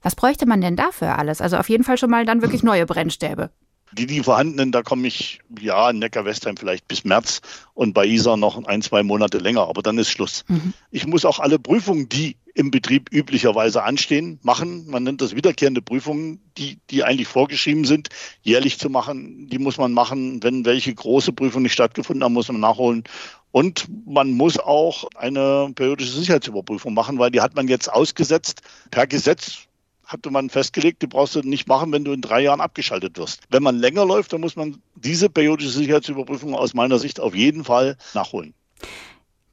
[0.00, 1.42] Was bräuchte man denn dafür alles?
[1.42, 3.50] Also auf jeden Fall schon mal dann wirklich neue Brennstäbe.
[3.92, 7.40] Die, die vorhandenen, da komme ich, ja, in Neckar-Westheim vielleicht bis März
[7.72, 10.44] und bei ISA noch ein, zwei Monate länger, aber dann ist Schluss.
[10.48, 10.74] Mhm.
[10.90, 14.84] Ich muss auch alle Prüfungen, die im Betrieb üblicherweise anstehen, machen.
[14.88, 18.08] Man nennt das wiederkehrende Prüfungen, die, die eigentlich vorgeschrieben sind,
[18.42, 19.48] jährlich zu machen.
[19.48, 20.42] Die muss man machen.
[20.42, 23.04] Wenn welche große Prüfung nicht stattgefunden haben, muss man nachholen.
[23.50, 29.06] Und man muss auch eine periodische Sicherheitsüberprüfung machen, weil die hat man jetzt ausgesetzt per
[29.06, 29.68] Gesetz
[30.08, 33.42] hatte man festgelegt, die brauchst du nicht machen, wenn du in drei Jahren abgeschaltet wirst.
[33.50, 37.62] Wenn man länger läuft, dann muss man diese periodische Sicherheitsüberprüfung aus meiner Sicht auf jeden
[37.62, 38.54] Fall nachholen.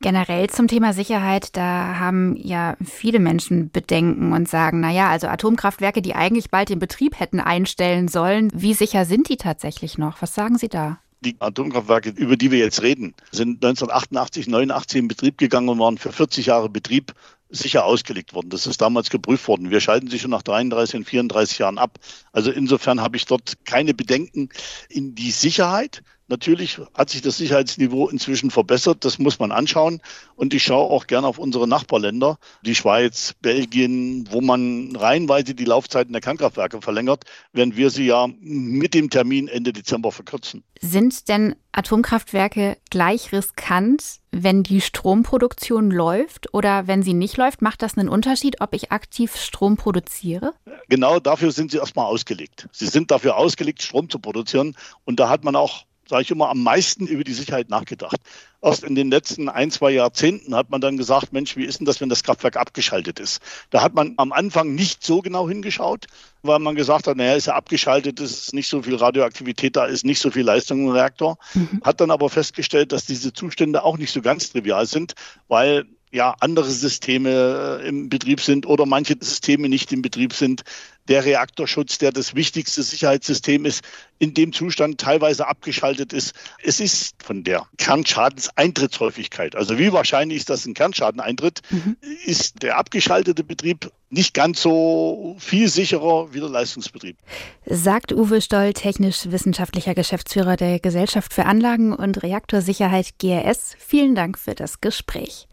[0.02, 6.02] Generell zum Thema Sicherheit, da haben ja viele Menschen Bedenken und sagen, naja, also Atomkraftwerke,
[6.02, 10.22] die eigentlich bald den Betrieb hätten einstellen sollen, wie sicher sind die tatsächlich noch?
[10.22, 11.00] Was sagen Sie da?
[11.26, 15.98] Die Atomkraftwerke, über die wir jetzt reden, sind 1988, 89 in Betrieb gegangen und waren
[15.98, 17.14] für 40 Jahre Betrieb
[17.50, 18.50] sicher ausgelegt worden.
[18.50, 19.72] Das ist damals geprüft worden.
[19.72, 21.98] Wir schalten sie schon nach 33 und 34 Jahren ab.
[22.32, 24.50] Also insofern habe ich dort keine Bedenken
[24.88, 26.04] in die Sicherheit.
[26.28, 30.02] Natürlich hat sich das Sicherheitsniveau inzwischen verbessert, das muss man anschauen.
[30.36, 35.66] Und ich schaue auch gerne auf unsere Nachbarländer, die Schweiz, Belgien, wo man reihenweise die
[35.66, 40.64] Laufzeiten der Kernkraftwerke verlängert, während wir sie ja mit dem Termin Ende Dezember verkürzen.
[40.82, 47.62] Sind denn Atomkraftwerke gleich riskant, wenn die Stromproduktion läuft oder wenn sie nicht läuft?
[47.62, 50.54] Macht das einen Unterschied, ob ich aktiv Strom produziere?
[50.90, 52.68] Genau dafür sind sie erstmal ausgelegt.
[52.72, 54.76] Sie sind dafür ausgelegt, Strom zu produzieren.
[55.04, 58.18] Und da hat man auch sage ich immer, am meisten über die Sicherheit nachgedacht.
[58.62, 61.86] Erst in den letzten ein, zwei Jahrzehnten hat man dann gesagt, Mensch, wie ist denn
[61.86, 63.42] das, wenn das Kraftwerk abgeschaltet ist?
[63.70, 66.08] Da hat man am Anfang nicht so genau hingeschaut,
[66.42, 70.06] weil man gesagt hat, naja, ist ja abgeschaltet, ist nicht so viel Radioaktivität da, ist
[70.06, 71.38] nicht so viel Leistung im Reaktor.
[71.54, 71.82] Mhm.
[71.84, 75.14] Hat dann aber festgestellt, dass diese Zustände auch nicht so ganz trivial sind,
[75.48, 80.64] weil ja andere Systeme äh, im Betrieb sind oder manche Systeme nicht im Betrieb sind
[81.08, 83.84] der Reaktorschutz, der das wichtigste Sicherheitssystem ist,
[84.20, 86.34] in dem Zustand teilweise abgeschaltet ist.
[86.64, 91.98] Es ist von der Kernschadenseintrittshäufigkeit, also wie wahrscheinlich ist, dass ein Kernschaden eintritt, mhm.
[92.26, 97.18] ist der abgeschaltete Betrieb nicht ganz so viel sicherer wie der Leistungsbetrieb.
[97.66, 103.76] Sagt Uwe Stoll, technisch-wissenschaftlicher Geschäftsführer der Gesellschaft für Anlagen- und Reaktorsicherheit GRS.
[103.78, 105.48] Vielen Dank für das Gespräch.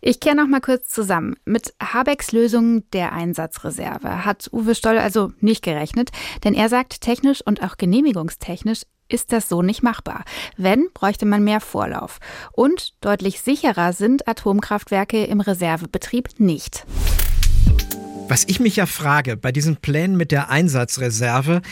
[0.00, 1.34] Ich kehre noch mal kurz zusammen.
[1.44, 6.10] Mit Habecks Lösung der Einsatzreserve hat Uwe Stoll also nicht gerechnet,
[6.44, 10.24] denn er sagt, technisch und auch genehmigungstechnisch ist das so nicht machbar.
[10.56, 12.18] Wenn, bräuchte man mehr Vorlauf.
[12.52, 16.84] Und deutlich sicherer sind Atomkraftwerke im Reservebetrieb nicht.
[18.28, 21.62] Was ich mich ja frage bei diesen Plänen mit der Einsatzreserve,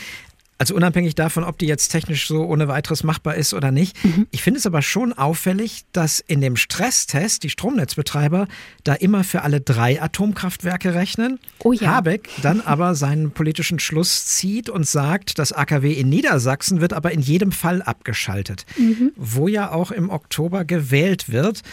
[0.57, 4.01] also unabhängig davon, ob die jetzt technisch so ohne weiteres machbar ist oder nicht.
[4.05, 4.27] Mhm.
[4.31, 8.47] Ich finde es aber schon auffällig, dass in dem Stresstest die Stromnetzbetreiber
[8.83, 11.39] da immer für alle drei Atomkraftwerke rechnen.
[11.59, 11.87] Oh ja.
[11.87, 17.11] Habeck dann aber seinen politischen Schluss zieht und sagt, das AKW in Niedersachsen wird aber
[17.11, 19.11] in jedem Fall abgeschaltet, mhm.
[19.17, 21.63] wo ja auch im Oktober gewählt wird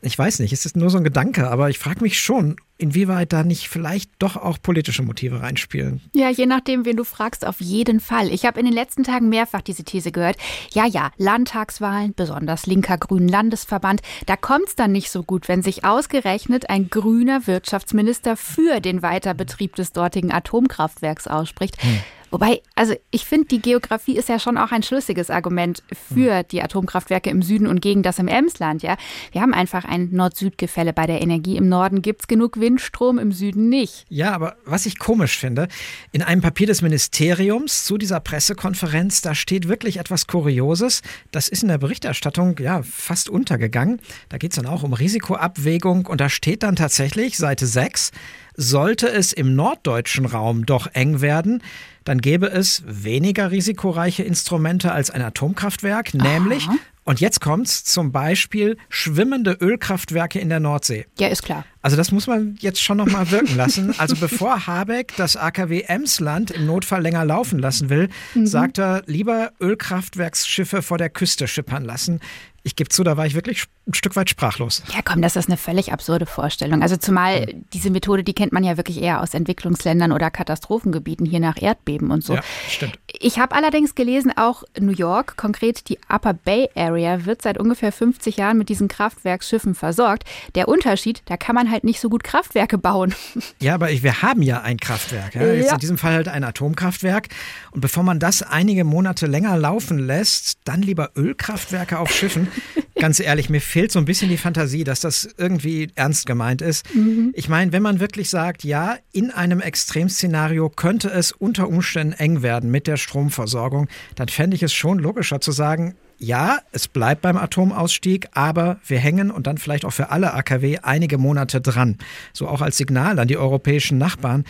[0.00, 3.32] ich weiß nicht, es ist nur so ein Gedanke, aber ich frage mich schon, inwieweit
[3.32, 6.00] da nicht vielleicht doch auch politische Motive reinspielen.
[6.14, 8.32] Ja, je nachdem, wen du fragst, auf jeden Fall.
[8.32, 10.36] Ich habe in den letzten Tagen mehrfach diese These gehört.
[10.72, 15.62] Ja, ja, Landtagswahlen, besonders linker grünen Landesverband, da kommt es dann nicht so gut, wenn
[15.62, 21.82] sich ausgerechnet ein grüner Wirtschaftsminister für den Weiterbetrieb des dortigen Atomkraftwerks ausspricht.
[21.82, 21.98] Hm.
[22.30, 26.44] Wobei, also ich finde, die Geografie ist ja schon auch ein schlüssiges Argument für hm.
[26.50, 28.82] die Atomkraftwerke im Süden und gegen das im Emsland.
[28.82, 28.96] Ja,
[29.32, 31.56] wir haben einfach ein Nord-Süd-Gefälle bei der Energie.
[31.56, 34.06] Im Norden gibt es genug Windstrom, im Süden nicht.
[34.08, 35.68] Ja, aber was ich komisch finde,
[36.12, 41.02] in einem Papier des Ministeriums zu dieser Pressekonferenz, da steht wirklich etwas Kurioses.
[41.30, 44.00] Das ist in der Berichterstattung ja fast untergegangen.
[44.28, 48.12] Da geht es dann auch um Risikoabwägung und da steht dann tatsächlich Seite 6,
[48.58, 51.62] sollte es im norddeutschen Raum doch eng werden,
[52.04, 56.76] dann gäbe es weniger risikoreiche Instrumente als ein Atomkraftwerk, nämlich, Aha.
[57.04, 61.06] und jetzt kommt's, zum Beispiel schwimmende Ölkraftwerke in der Nordsee.
[61.20, 61.64] Ja, ist klar.
[61.82, 63.94] Also das muss man jetzt schon noch mal wirken lassen.
[63.96, 68.46] Also bevor Habeck das AKW Emsland im Notfall länger laufen lassen will, mhm.
[68.46, 72.20] sagt er, lieber Ölkraftwerksschiffe vor der Küste schippern lassen
[72.68, 74.82] ich gebe zu, da war ich wirklich ein Stück weit sprachlos.
[74.92, 76.82] Ja, komm, das ist eine völlig absurde Vorstellung.
[76.82, 81.40] Also zumal diese Methode, die kennt man ja wirklich eher aus Entwicklungsländern oder Katastrophengebieten, hier
[81.40, 82.34] nach Erdbeben und so.
[82.34, 82.98] Ja, stimmt.
[83.20, 87.90] Ich habe allerdings gelesen, auch New York, konkret die Upper Bay Area, wird seit ungefähr
[87.90, 90.24] 50 Jahren mit diesen Kraftwerksschiffen versorgt.
[90.54, 93.14] Der Unterschied, da kann man halt nicht so gut Kraftwerke bauen.
[93.60, 95.34] Ja, aber wir haben ja ein Kraftwerk.
[95.34, 95.42] Ja?
[95.52, 95.74] Jetzt ja.
[95.74, 97.28] in diesem Fall halt ein Atomkraftwerk.
[97.70, 102.48] Und bevor man das einige Monate länger laufen lässt, dann lieber Ölkraftwerke auf Schiffen.
[102.98, 106.92] Ganz ehrlich, mir fehlt so ein bisschen die Fantasie, dass das irgendwie ernst gemeint ist.
[106.94, 107.32] Mhm.
[107.34, 112.42] Ich meine, wenn man wirklich sagt, ja, in einem Extremszenario könnte es unter Umständen eng
[112.42, 117.22] werden mit der Stromversorgung, dann fände ich es schon logischer zu sagen, ja, es bleibt
[117.22, 121.96] beim Atomausstieg, aber wir hängen und dann vielleicht auch für alle AKW einige Monate dran.
[122.32, 124.44] So auch als Signal an die europäischen Nachbarn.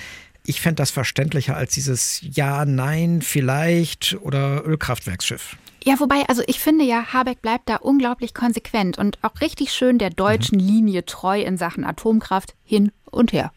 [0.46, 5.58] Ich fände das verständlicher als dieses Ja, Nein, vielleicht oder Ölkraftwerksschiff.
[5.88, 9.96] Ja, wobei, also ich finde ja, Habeck bleibt da unglaublich konsequent und auch richtig schön
[9.96, 10.58] der deutschen.
[10.58, 13.52] Linie treu in Sachen Atomkraft hin und her.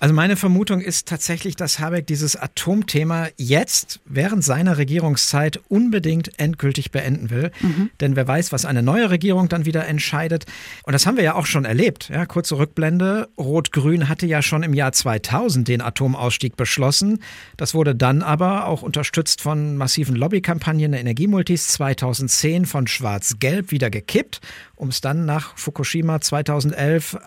[0.00, 6.90] Also meine Vermutung ist tatsächlich, dass Habeck dieses Atomthema jetzt während seiner Regierungszeit unbedingt endgültig
[6.90, 7.50] beenden will.
[7.60, 7.90] Mhm.
[8.00, 10.46] Denn wer weiß, was eine neue Regierung dann wieder entscheidet.
[10.84, 12.08] Und das haben wir ja auch schon erlebt.
[12.08, 13.28] Ja, kurze Rückblende.
[13.38, 17.18] Rot-Grün hatte ja schon im Jahr 2000 den Atomausstieg beschlossen.
[17.56, 23.90] Das wurde dann aber auch unterstützt von massiven Lobbykampagnen der Energiemultis 2010 von Schwarz-Gelb wieder
[23.90, 24.40] gekippt,
[24.76, 27.18] um es dann nach Fukushima 2011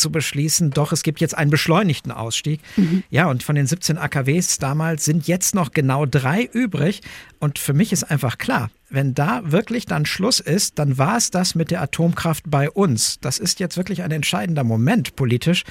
[0.00, 2.60] zu beschließen, doch es gibt jetzt einen beschleunigten Ausstieg.
[2.76, 3.02] Mhm.
[3.10, 7.02] Ja, und von den 17 AKWs damals sind jetzt noch genau drei übrig.
[7.38, 11.30] Und für mich ist einfach klar, wenn da wirklich dann Schluss ist, dann war es
[11.30, 13.20] das mit der Atomkraft bei uns.
[13.20, 15.64] Das ist jetzt wirklich ein entscheidender Moment politisch,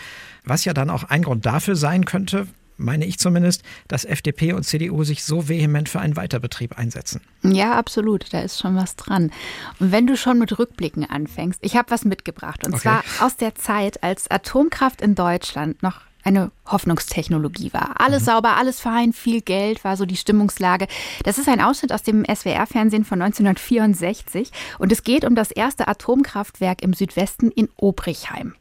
[0.45, 2.47] was ja dann auch ein Grund dafür sein könnte,
[2.79, 7.21] meine ich zumindest, dass FDP und CDU sich so vehement für einen Weiterbetrieb einsetzen.
[7.43, 8.33] Ja, absolut.
[8.33, 9.31] Da ist schon was dran.
[9.79, 12.65] Und wenn du schon mit Rückblicken anfängst, ich habe was mitgebracht.
[12.65, 12.81] Und okay.
[12.81, 17.99] zwar aus der Zeit, als Atomkraft in Deutschland noch eine Hoffnungstechnologie war.
[17.99, 18.25] Alles mhm.
[18.25, 20.87] sauber, alles fein, viel Geld war so die Stimmungslage.
[21.23, 25.87] Das ist ein Ausschnitt aus dem SWR-Fernsehen von 1964 und es geht um das erste
[25.87, 28.55] Atomkraftwerk im Südwesten in Obrichheim.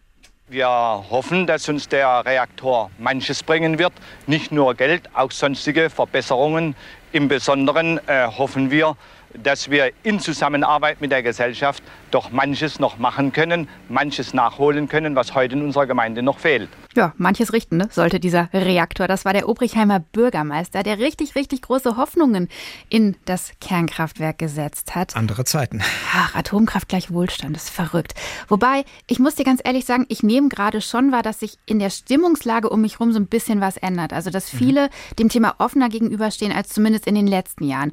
[0.51, 3.93] Wir hoffen, dass uns der Reaktor manches bringen wird.
[4.27, 6.75] Nicht nur Geld, auch sonstige Verbesserungen.
[7.13, 8.97] Im Besonderen äh, hoffen wir,
[9.43, 15.15] dass wir in Zusammenarbeit mit der Gesellschaft doch manches noch machen können, manches nachholen können,
[15.15, 16.69] was heute in unserer Gemeinde noch fehlt.
[16.97, 17.89] Ja, manches richten ne?
[17.91, 19.07] sollte dieser Reaktor.
[19.07, 22.49] Das war der Obrichheimer Bürgermeister, der richtig, richtig große Hoffnungen
[22.89, 25.15] in das Kernkraftwerk gesetzt hat.
[25.15, 25.83] Andere Zeiten.
[26.13, 28.15] Ach, Atomkraft gleich Wohlstand, das ist verrückt.
[28.49, 31.79] Wobei, ich muss dir ganz ehrlich sagen, ich nehme gerade schon wahr, dass sich in
[31.79, 34.13] der Stimmungslage um mich herum so ein bisschen was ändert.
[34.13, 34.59] Also, dass mhm.
[34.59, 35.17] viele mhm.
[35.19, 37.93] dem Thema offener gegenüberstehen als zumindest in den letzten Jahren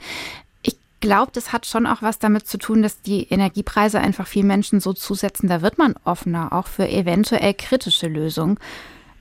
[1.06, 4.80] glaube, das hat schon auch was damit zu tun, dass die Energiepreise einfach vielen Menschen
[4.80, 5.48] so zusetzen.
[5.48, 8.58] Da wird man offener, auch für eventuell kritische Lösungen.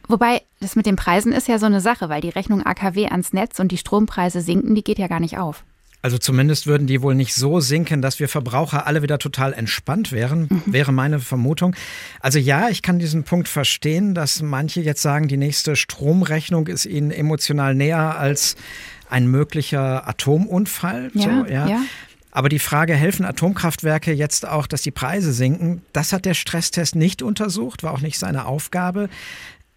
[0.08, 3.34] Wobei, das mit den Preisen ist ja so eine Sache, weil die Rechnung AKW ans
[3.34, 5.62] Netz und die Strompreise sinken, die geht ja gar nicht auf.
[6.00, 10.12] Also zumindest würden die wohl nicht so sinken, dass wir Verbraucher alle wieder total entspannt
[10.12, 10.62] wären, mhm.
[10.66, 11.74] wäre meine Vermutung.
[12.20, 16.84] Also ja, ich kann diesen Punkt verstehen, dass manche jetzt sagen, die nächste Stromrechnung ist
[16.84, 18.56] ihnen emotional näher als
[19.14, 21.12] ein möglicher Atomunfall.
[21.14, 21.68] Ja, so, ja.
[21.68, 21.82] ja.
[22.32, 26.96] Aber die Frage, helfen Atomkraftwerke jetzt auch, dass die Preise sinken, das hat der Stresstest
[26.96, 29.08] nicht untersucht, war auch nicht seine Aufgabe.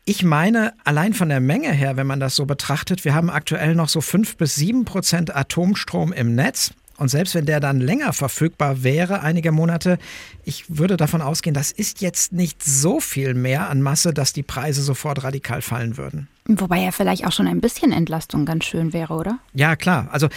[0.05, 3.75] Ich meine, allein von der Menge her, wenn man das so betrachtet, wir haben aktuell
[3.75, 6.71] noch so fünf bis sieben Prozent Atomstrom im Netz.
[6.97, 9.99] Und selbst wenn der dann länger verfügbar wäre, einige Monate,
[10.45, 14.41] ich würde davon ausgehen, das ist jetzt nicht so viel mehr an Masse, dass die
[14.41, 16.27] Preise sofort radikal fallen würden.
[16.47, 19.39] Wobei ja vielleicht auch schon ein bisschen Entlastung ganz schön wäre, oder?
[19.53, 20.07] Ja, klar.
[20.11, 20.29] Also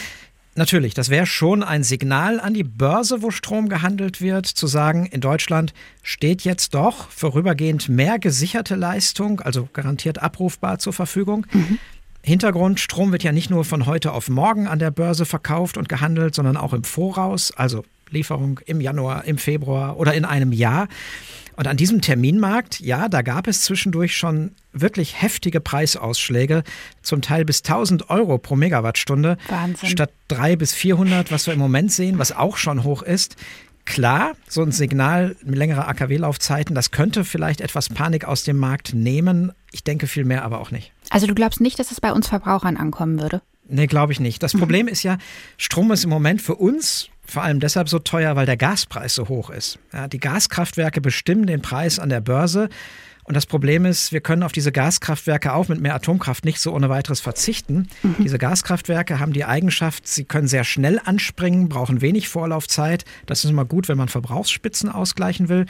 [0.57, 5.07] Natürlich, das wäre schon ein Signal an die Börse, wo Strom gehandelt wird, zu sagen,
[5.07, 11.47] in Deutschland steht jetzt doch vorübergehend mehr gesicherte Leistung, also garantiert abrufbar zur Verfügung.
[11.53, 11.79] Mhm.
[12.23, 15.89] Hintergrund, Strom wird ja nicht nur von heute auf morgen an der Börse verkauft und
[15.89, 20.89] gehandelt, sondern auch im Voraus, also Lieferung im Januar, im Februar oder in einem Jahr.
[21.61, 26.65] Und an diesem Terminmarkt, ja, da gab es zwischendurch schon wirklich heftige Preisausschläge,
[27.03, 29.37] zum Teil bis 1000 Euro pro Megawattstunde.
[29.47, 29.91] Wahnsinn.
[29.91, 33.37] Statt 300 bis 400, was wir im Moment sehen, was auch schon hoch ist.
[33.85, 39.53] Klar, so ein Signal längerer AKW-Laufzeiten, das könnte vielleicht etwas Panik aus dem Markt nehmen.
[39.71, 40.93] Ich denke viel mehr aber auch nicht.
[41.11, 43.43] Also du glaubst nicht, dass es bei uns Verbrauchern ankommen würde?
[43.69, 44.43] Nee, glaube ich nicht.
[44.43, 44.61] Das mhm.
[44.61, 45.19] Problem ist ja,
[45.59, 49.29] Strom ist im Moment für uns vor allem deshalb so teuer, weil der Gaspreis so
[49.29, 49.79] hoch ist.
[49.93, 52.69] Ja, die Gaskraftwerke bestimmen den Preis an der Börse.
[53.25, 56.73] Und das Problem ist, wir können auf diese Gaskraftwerke auch mit mehr Atomkraft nicht so
[56.75, 57.89] ohne weiteres verzichten.
[58.03, 58.17] Mhm.
[58.19, 63.05] Diese Gaskraftwerke haben die Eigenschaft, sie können sehr schnell anspringen, brauchen wenig Vorlaufzeit.
[63.27, 65.67] Das ist immer gut, wenn man Verbrauchsspitzen ausgleichen will.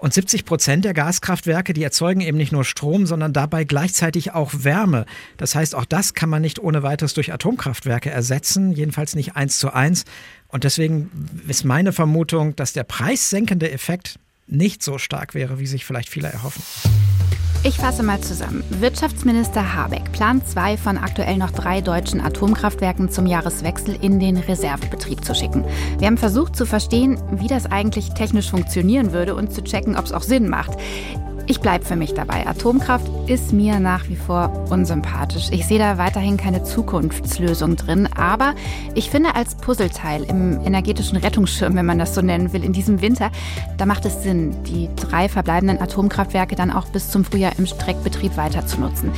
[0.00, 4.50] Und 70 Prozent der Gaskraftwerke, die erzeugen eben nicht nur Strom, sondern dabei gleichzeitig auch
[4.56, 5.04] Wärme.
[5.36, 9.58] Das heißt, auch das kann man nicht ohne weiteres durch Atomkraftwerke ersetzen, jedenfalls nicht eins
[9.58, 10.06] zu eins.
[10.48, 11.10] Und deswegen
[11.46, 14.18] ist meine Vermutung, dass der preissenkende Effekt
[14.50, 16.62] nicht so stark wäre, wie sich vielleicht viele erhoffen.
[17.62, 18.64] Ich fasse mal zusammen.
[18.70, 25.22] Wirtschaftsminister Habeck plant zwei von aktuell noch drei deutschen Atomkraftwerken zum Jahreswechsel in den Reservebetrieb
[25.22, 25.66] zu schicken.
[25.98, 30.06] Wir haben versucht zu verstehen, wie das eigentlich technisch funktionieren würde und zu checken, ob
[30.06, 30.78] es auch Sinn macht.
[31.50, 32.46] Ich bleibe für mich dabei.
[32.46, 35.48] Atomkraft ist mir nach wie vor unsympathisch.
[35.50, 38.08] Ich sehe da weiterhin keine Zukunftslösung drin.
[38.16, 38.54] Aber
[38.94, 43.00] ich finde, als Puzzleteil im energetischen Rettungsschirm, wenn man das so nennen will, in diesem
[43.02, 43.32] Winter,
[43.78, 48.36] da macht es Sinn, die drei verbleibenden Atomkraftwerke dann auch bis zum Frühjahr im Streckbetrieb
[48.36, 49.10] weiter zu nutzen.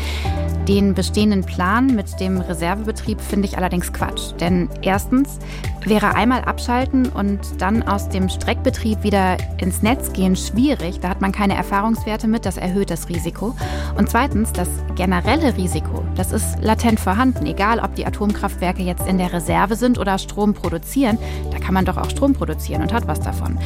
[0.67, 4.33] Den bestehenden Plan mit dem Reservebetrieb finde ich allerdings Quatsch.
[4.41, 5.39] Denn erstens
[5.85, 11.01] wäre einmal abschalten und dann aus dem Streckbetrieb wieder ins Netz gehen schwierig.
[11.01, 13.55] Da hat man keine Erfahrungswerte mit, das erhöht das Risiko.
[13.97, 17.47] Und zweitens, das generelle Risiko, das ist latent vorhanden.
[17.47, 21.19] Egal, ob die Atomkraftwerke jetzt in der Reserve sind oder Strom produzieren,
[21.51, 23.59] da kann man doch auch Strom produzieren und hat was davon.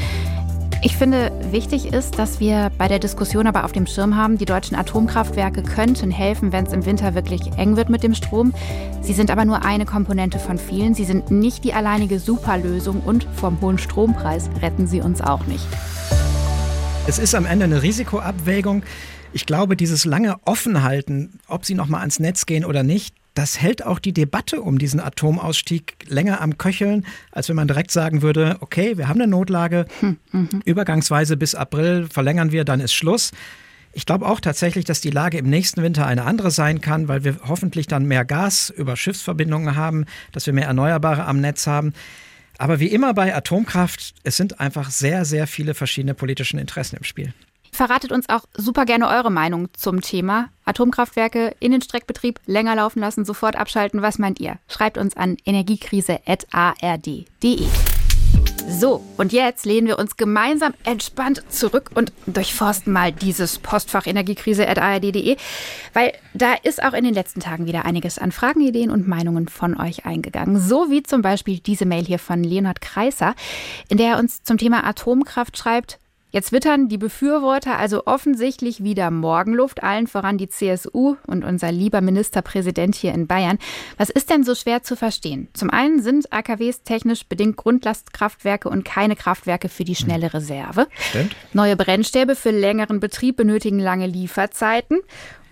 [0.86, 4.44] Ich finde, wichtig ist, dass wir bei der Diskussion aber auf dem Schirm haben, die
[4.44, 8.54] deutschen Atomkraftwerke könnten helfen, wenn es im Winter wirklich eng wird mit dem Strom.
[9.00, 10.94] Sie sind aber nur eine Komponente von vielen.
[10.94, 15.66] Sie sind nicht die alleinige Superlösung und vom hohen Strompreis retten sie uns auch nicht.
[17.08, 18.84] Es ist am Ende eine Risikoabwägung.
[19.32, 23.60] Ich glaube, dieses lange Offenhalten, ob sie noch mal ans Netz gehen oder nicht, das
[23.60, 28.22] hält auch die Debatte um diesen Atomausstieg länger am Köcheln, als wenn man direkt sagen
[28.22, 30.62] würde, okay, wir haben eine Notlage, hm, mhm.
[30.64, 33.32] übergangsweise bis April verlängern wir, dann ist Schluss.
[33.92, 37.24] Ich glaube auch tatsächlich, dass die Lage im nächsten Winter eine andere sein kann, weil
[37.24, 41.92] wir hoffentlich dann mehr Gas über Schiffsverbindungen haben, dass wir mehr Erneuerbare am Netz haben.
[42.56, 47.04] Aber wie immer bei Atomkraft, es sind einfach sehr, sehr viele verschiedene politische Interessen im
[47.04, 47.34] Spiel.
[47.72, 50.50] Verratet uns auch super gerne eure Meinung zum Thema.
[50.64, 54.02] Atomkraftwerke in den Streckbetrieb länger laufen lassen, sofort abschalten.
[54.02, 54.58] Was meint ihr?
[54.68, 57.66] Schreibt uns an energiekrise.ard.de.
[58.68, 65.36] So, und jetzt lehnen wir uns gemeinsam entspannt zurück und durchforsten mal dieses Postfach energiekrise.ard.de,
[65.92, 69.48] weil da ist auch in den letzten Tagen wieder einiges an Fragen, Ideen und Meinungen
[69.48, 70.60] von euch eingegangen.
[70.60, 73.34] So wie zum Beispiel diese Mail hier von Leonhard Kreiser,
[73.88, 75.98] in der er uns zum Thema Atomkraft schreibt,
[76.30, 82.00] Jetzt wittern die Befürworter also offensichtlich wieder Morgenluft, allen voran die CSU und unser lieber
[82.00, 83.58] Ministerpräsident hier in Bayern.
[83.96, 85.48] Was ist denn so schwer zu verstehen?
[85.54, 90.88] Zum einen sind AKWs technisch bedingt Grundlastkraftwerke und keine Kraftwerke für die schnelle Reserve.
[90.98, 91.36] Stimmt.
[91.52, 94.98] Neue Brennstäbe für längeren Betrieb benötigen lange Lieferzeiten.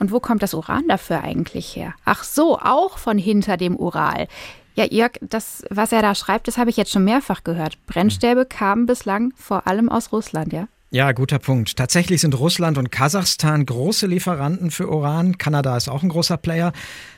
[0.01, 1.95] Und wo kommt das Uran dafür eigentlich her?
[2.05, 4.27] Ach so, auch von hinter dem Ural.
[4.75, 7.79] Ja, Jörg, das, was er da schreibt, das habe ich jetzt schon mehrfach gehört.
[7.87, 10.67] Brennstäbe kamen bislang vor allem aus Russland, ja?
[10.95, 11.77] Ja, guter Punkt.
[11.77, 15.39] Tatsächlich sind Russland und Kasachstan große Lieferanten für Uran.
[15.39, 16.73] Kanada ist auch ein großer Player.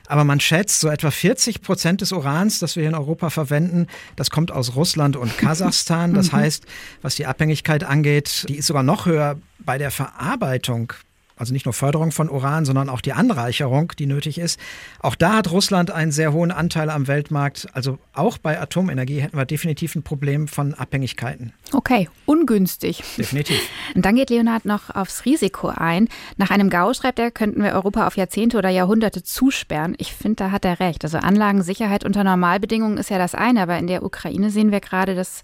[0.07, 4.31] Aber man schätzt, so etwa 40 Prozent des Urans, das wir in Europa verwenden, das
[4.31, 6.15] kommt aus Russland und Kasachstan.
[6.15, 6.37] Das mhm.
[6.37, 6.65] heißt,
[7.03, 10.95] was die Abhängigkeit angeht, die ist sogar noch höher bei der Verarbeitung
[11.37, 14.59] also nicht nur Förderung von Uran, sondern auch die Anreicherung, die nötig ist.
[15.01, 17.69] Auch da hat Russland einen sehr hohen Anteil am Weltmarkt.
[17.73, 21.53] Also auch bei Atomenergie hätten wir definitiv ein Problem von Abhängigkeiten.
[21.73, 23.03] Okay, ungünstig.
[23.19, 23.61] Definitiv.
[23.95, 26.09] Und dann geht Leonhard noch aufs Risiko ein.
[26.37, 29.95] Nach einem GAU, schreibt er, könnten wir Europa auf Jahrzehnte oder Jahrhunderte zusperren.
[29.99, 31.05] Ich finde, da hat er recht.
[31.05, 35.15] Also Anlagensicherheit unter Normalbedingungen ist ja das eine, aber in der Ukraine sehen wir gerade,
[35.15, 35.43] dass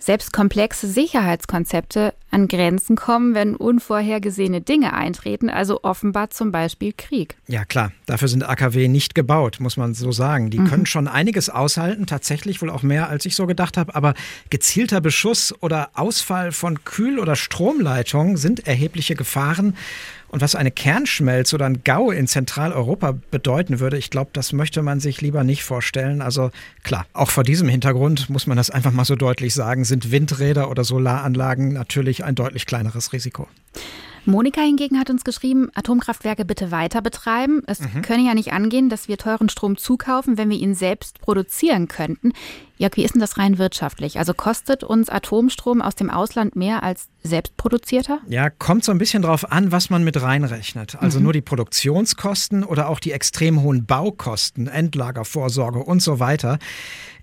[0.00, 7.36] selbst komplexe Sicherheitskonzepte an Grenzen kommen, wenn unvorhergesehene Dinge eintreten, also offenbar zum Beispiel Krieg.
[7.48, 10.50] Ja klar, dafür sind AKW nicht gebaut, muss man so sagen.
[10.50, 10.66] Die mhm.
[10.66, 14.14] können schon einiges aushalten, tatsächlich wohl auch mehr, als ich so gedacht habe, aber
[14.48, 19.76] gezielter Beschuss oder Ausfall von Kühl- oder Stromleitungen sind erhebliche Gefahren.
[20.30, 24.80] Und was eine Kernschmelze oder ein GAU in Zentraleuropa bedeuten würde, ich glaube, das möchte
[24.80, 26.22] man sich lieber nicht vorstellen.
[26.22, 26.52] Also
[26.84, 30.70] klar, auch vor diesem Hintergrund muss man das einfach mal so deutlich sagen, sind Windräder
[30.70, 33.48] oder Solaranlagen natürlich ein deutlich kleineres Risiko.
[34.24, 37.62] Monika hingegen hat uns geschrieben, Atomkraftwerke bitte weiter betreiben.
[37.66, 38.02] Es mhm.
[38.02, 42.32] könne ja nicht angehen, dass wir teuren Strom zukaufen, wenn wir ihn selbst produzieren könnten.
[42.78, 44.18] Jörg, wie ist denn das rein wirtschaftlich?
[44.18, 48.20] Also kostet uns Atomstrom aus dem Ausland mehr als selbstproduzierter?
[48.26, 50.96] Ja, kommt so ein bisschen drauf an, was man mit reinrechnet.
[50.98, 51.24] Also mhm.
[51.24, 56.58] nur die Produktionskosten oder auch die extrem hohen Baukosten, Endlagervorsorge und so weiter.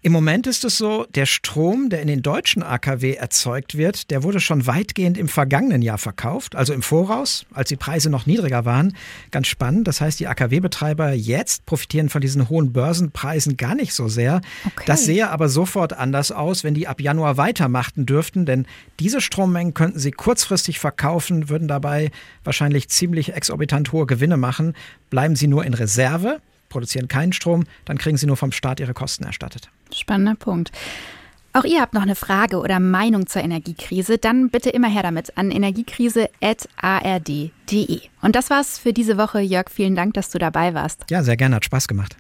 [0.02, 4.24] Im Moment ist es so, der Strom, der in den deutschen AKW erzeugt wird, der
[4.24, 8.66] wurde schon weitgehend im vergangenen Jahr verkauft, also im Voraus, als die Preise noch niedriger
[8.66, 8.96] waren.
[9.32, 9.88] Ganz spannend.
[9.88, 14.42] Das heißt, die AKW-Betreiber jetzt profitieren von diesen hohen Börsenpreisen gar nicht so sehr.
[14.66, 14.84] Okay.
[14.86, 18.68] Das sehe aber sofort anders aus, wenn die ab Januar weitermachten dürften, denn
[19.00, 22.12] diese Strommengen könnten sie kurzfristig verkaufen, würden dabei
[22.44, 24.74] wahrscheinlich ziemlich exorbitant hohe Gewinne machen.
[25.10, 26.40] Bleiben sie nur in Reserve,
[26.70, 29.70] produzieren keinen Strom, dann kriegen sie nur vom Staat ihre Kosten erstattet.
[29.94, 30.72] Spannender Punkt.
[31.54, 35.36] Auch ihr habt noch eine Frage oder Meinung zur Energiekrise, dann bitte immer her damit
[35.38, 38.02] an energiekrise.ard.de.
[38.22, 39.40] Und das war's für diese Woche.
[39.40, 41.06] Jörg, vielen Dank, dass du dabei warst.
[41.10, 42.16] Ja, sehr gerne, hat Spaß gemacht.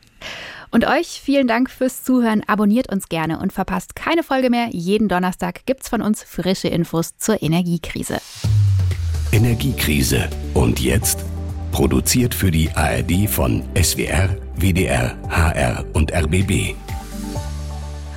[0.71, 2.43] Und euch vielen Dank fürs Zuhören.
[2.47, 4.69] Abonniert uns gerne und verpasst keine Folge mehr.
[4.71, 8.17] Jeden Donnerstag gibt's von uns frische Infos zur Energiekrise.
[9.31, 10.29] Energiekrise.
[10.53, 11.25] Und jetzt?
[11.78, 16.73] Produziert für die ARD von SWR, WDR, HR und RBB.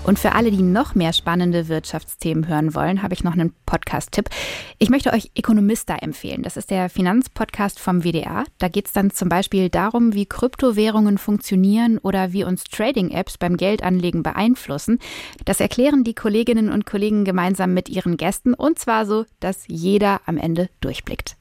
[0.03, 4.31] Und für alle, die noch mehr spannende Wirtschaftsthemen hören wollen, habe ich noch einen Podcast-Tipp.
[4.79, 6.43] Ich möchte euch Economista empfehlen.
[6.43, 8.45] Das ist der Finanzpodcast vom WDR.
[8.57, 13.59] Da geht es dann zum Beispiel darum, wie Kryptowährungen funktionieren oder wie uns Trading-Apps beim
[13.59, 15.01] Geldanlegen beeinflussen.
[15.45, 20.23] Das erklären die Kolleginnen und Kollegen gemeinsam mit ihren Gästen und zwar so, dass jeder
[20.25, 21.37] am Ende durchblickt.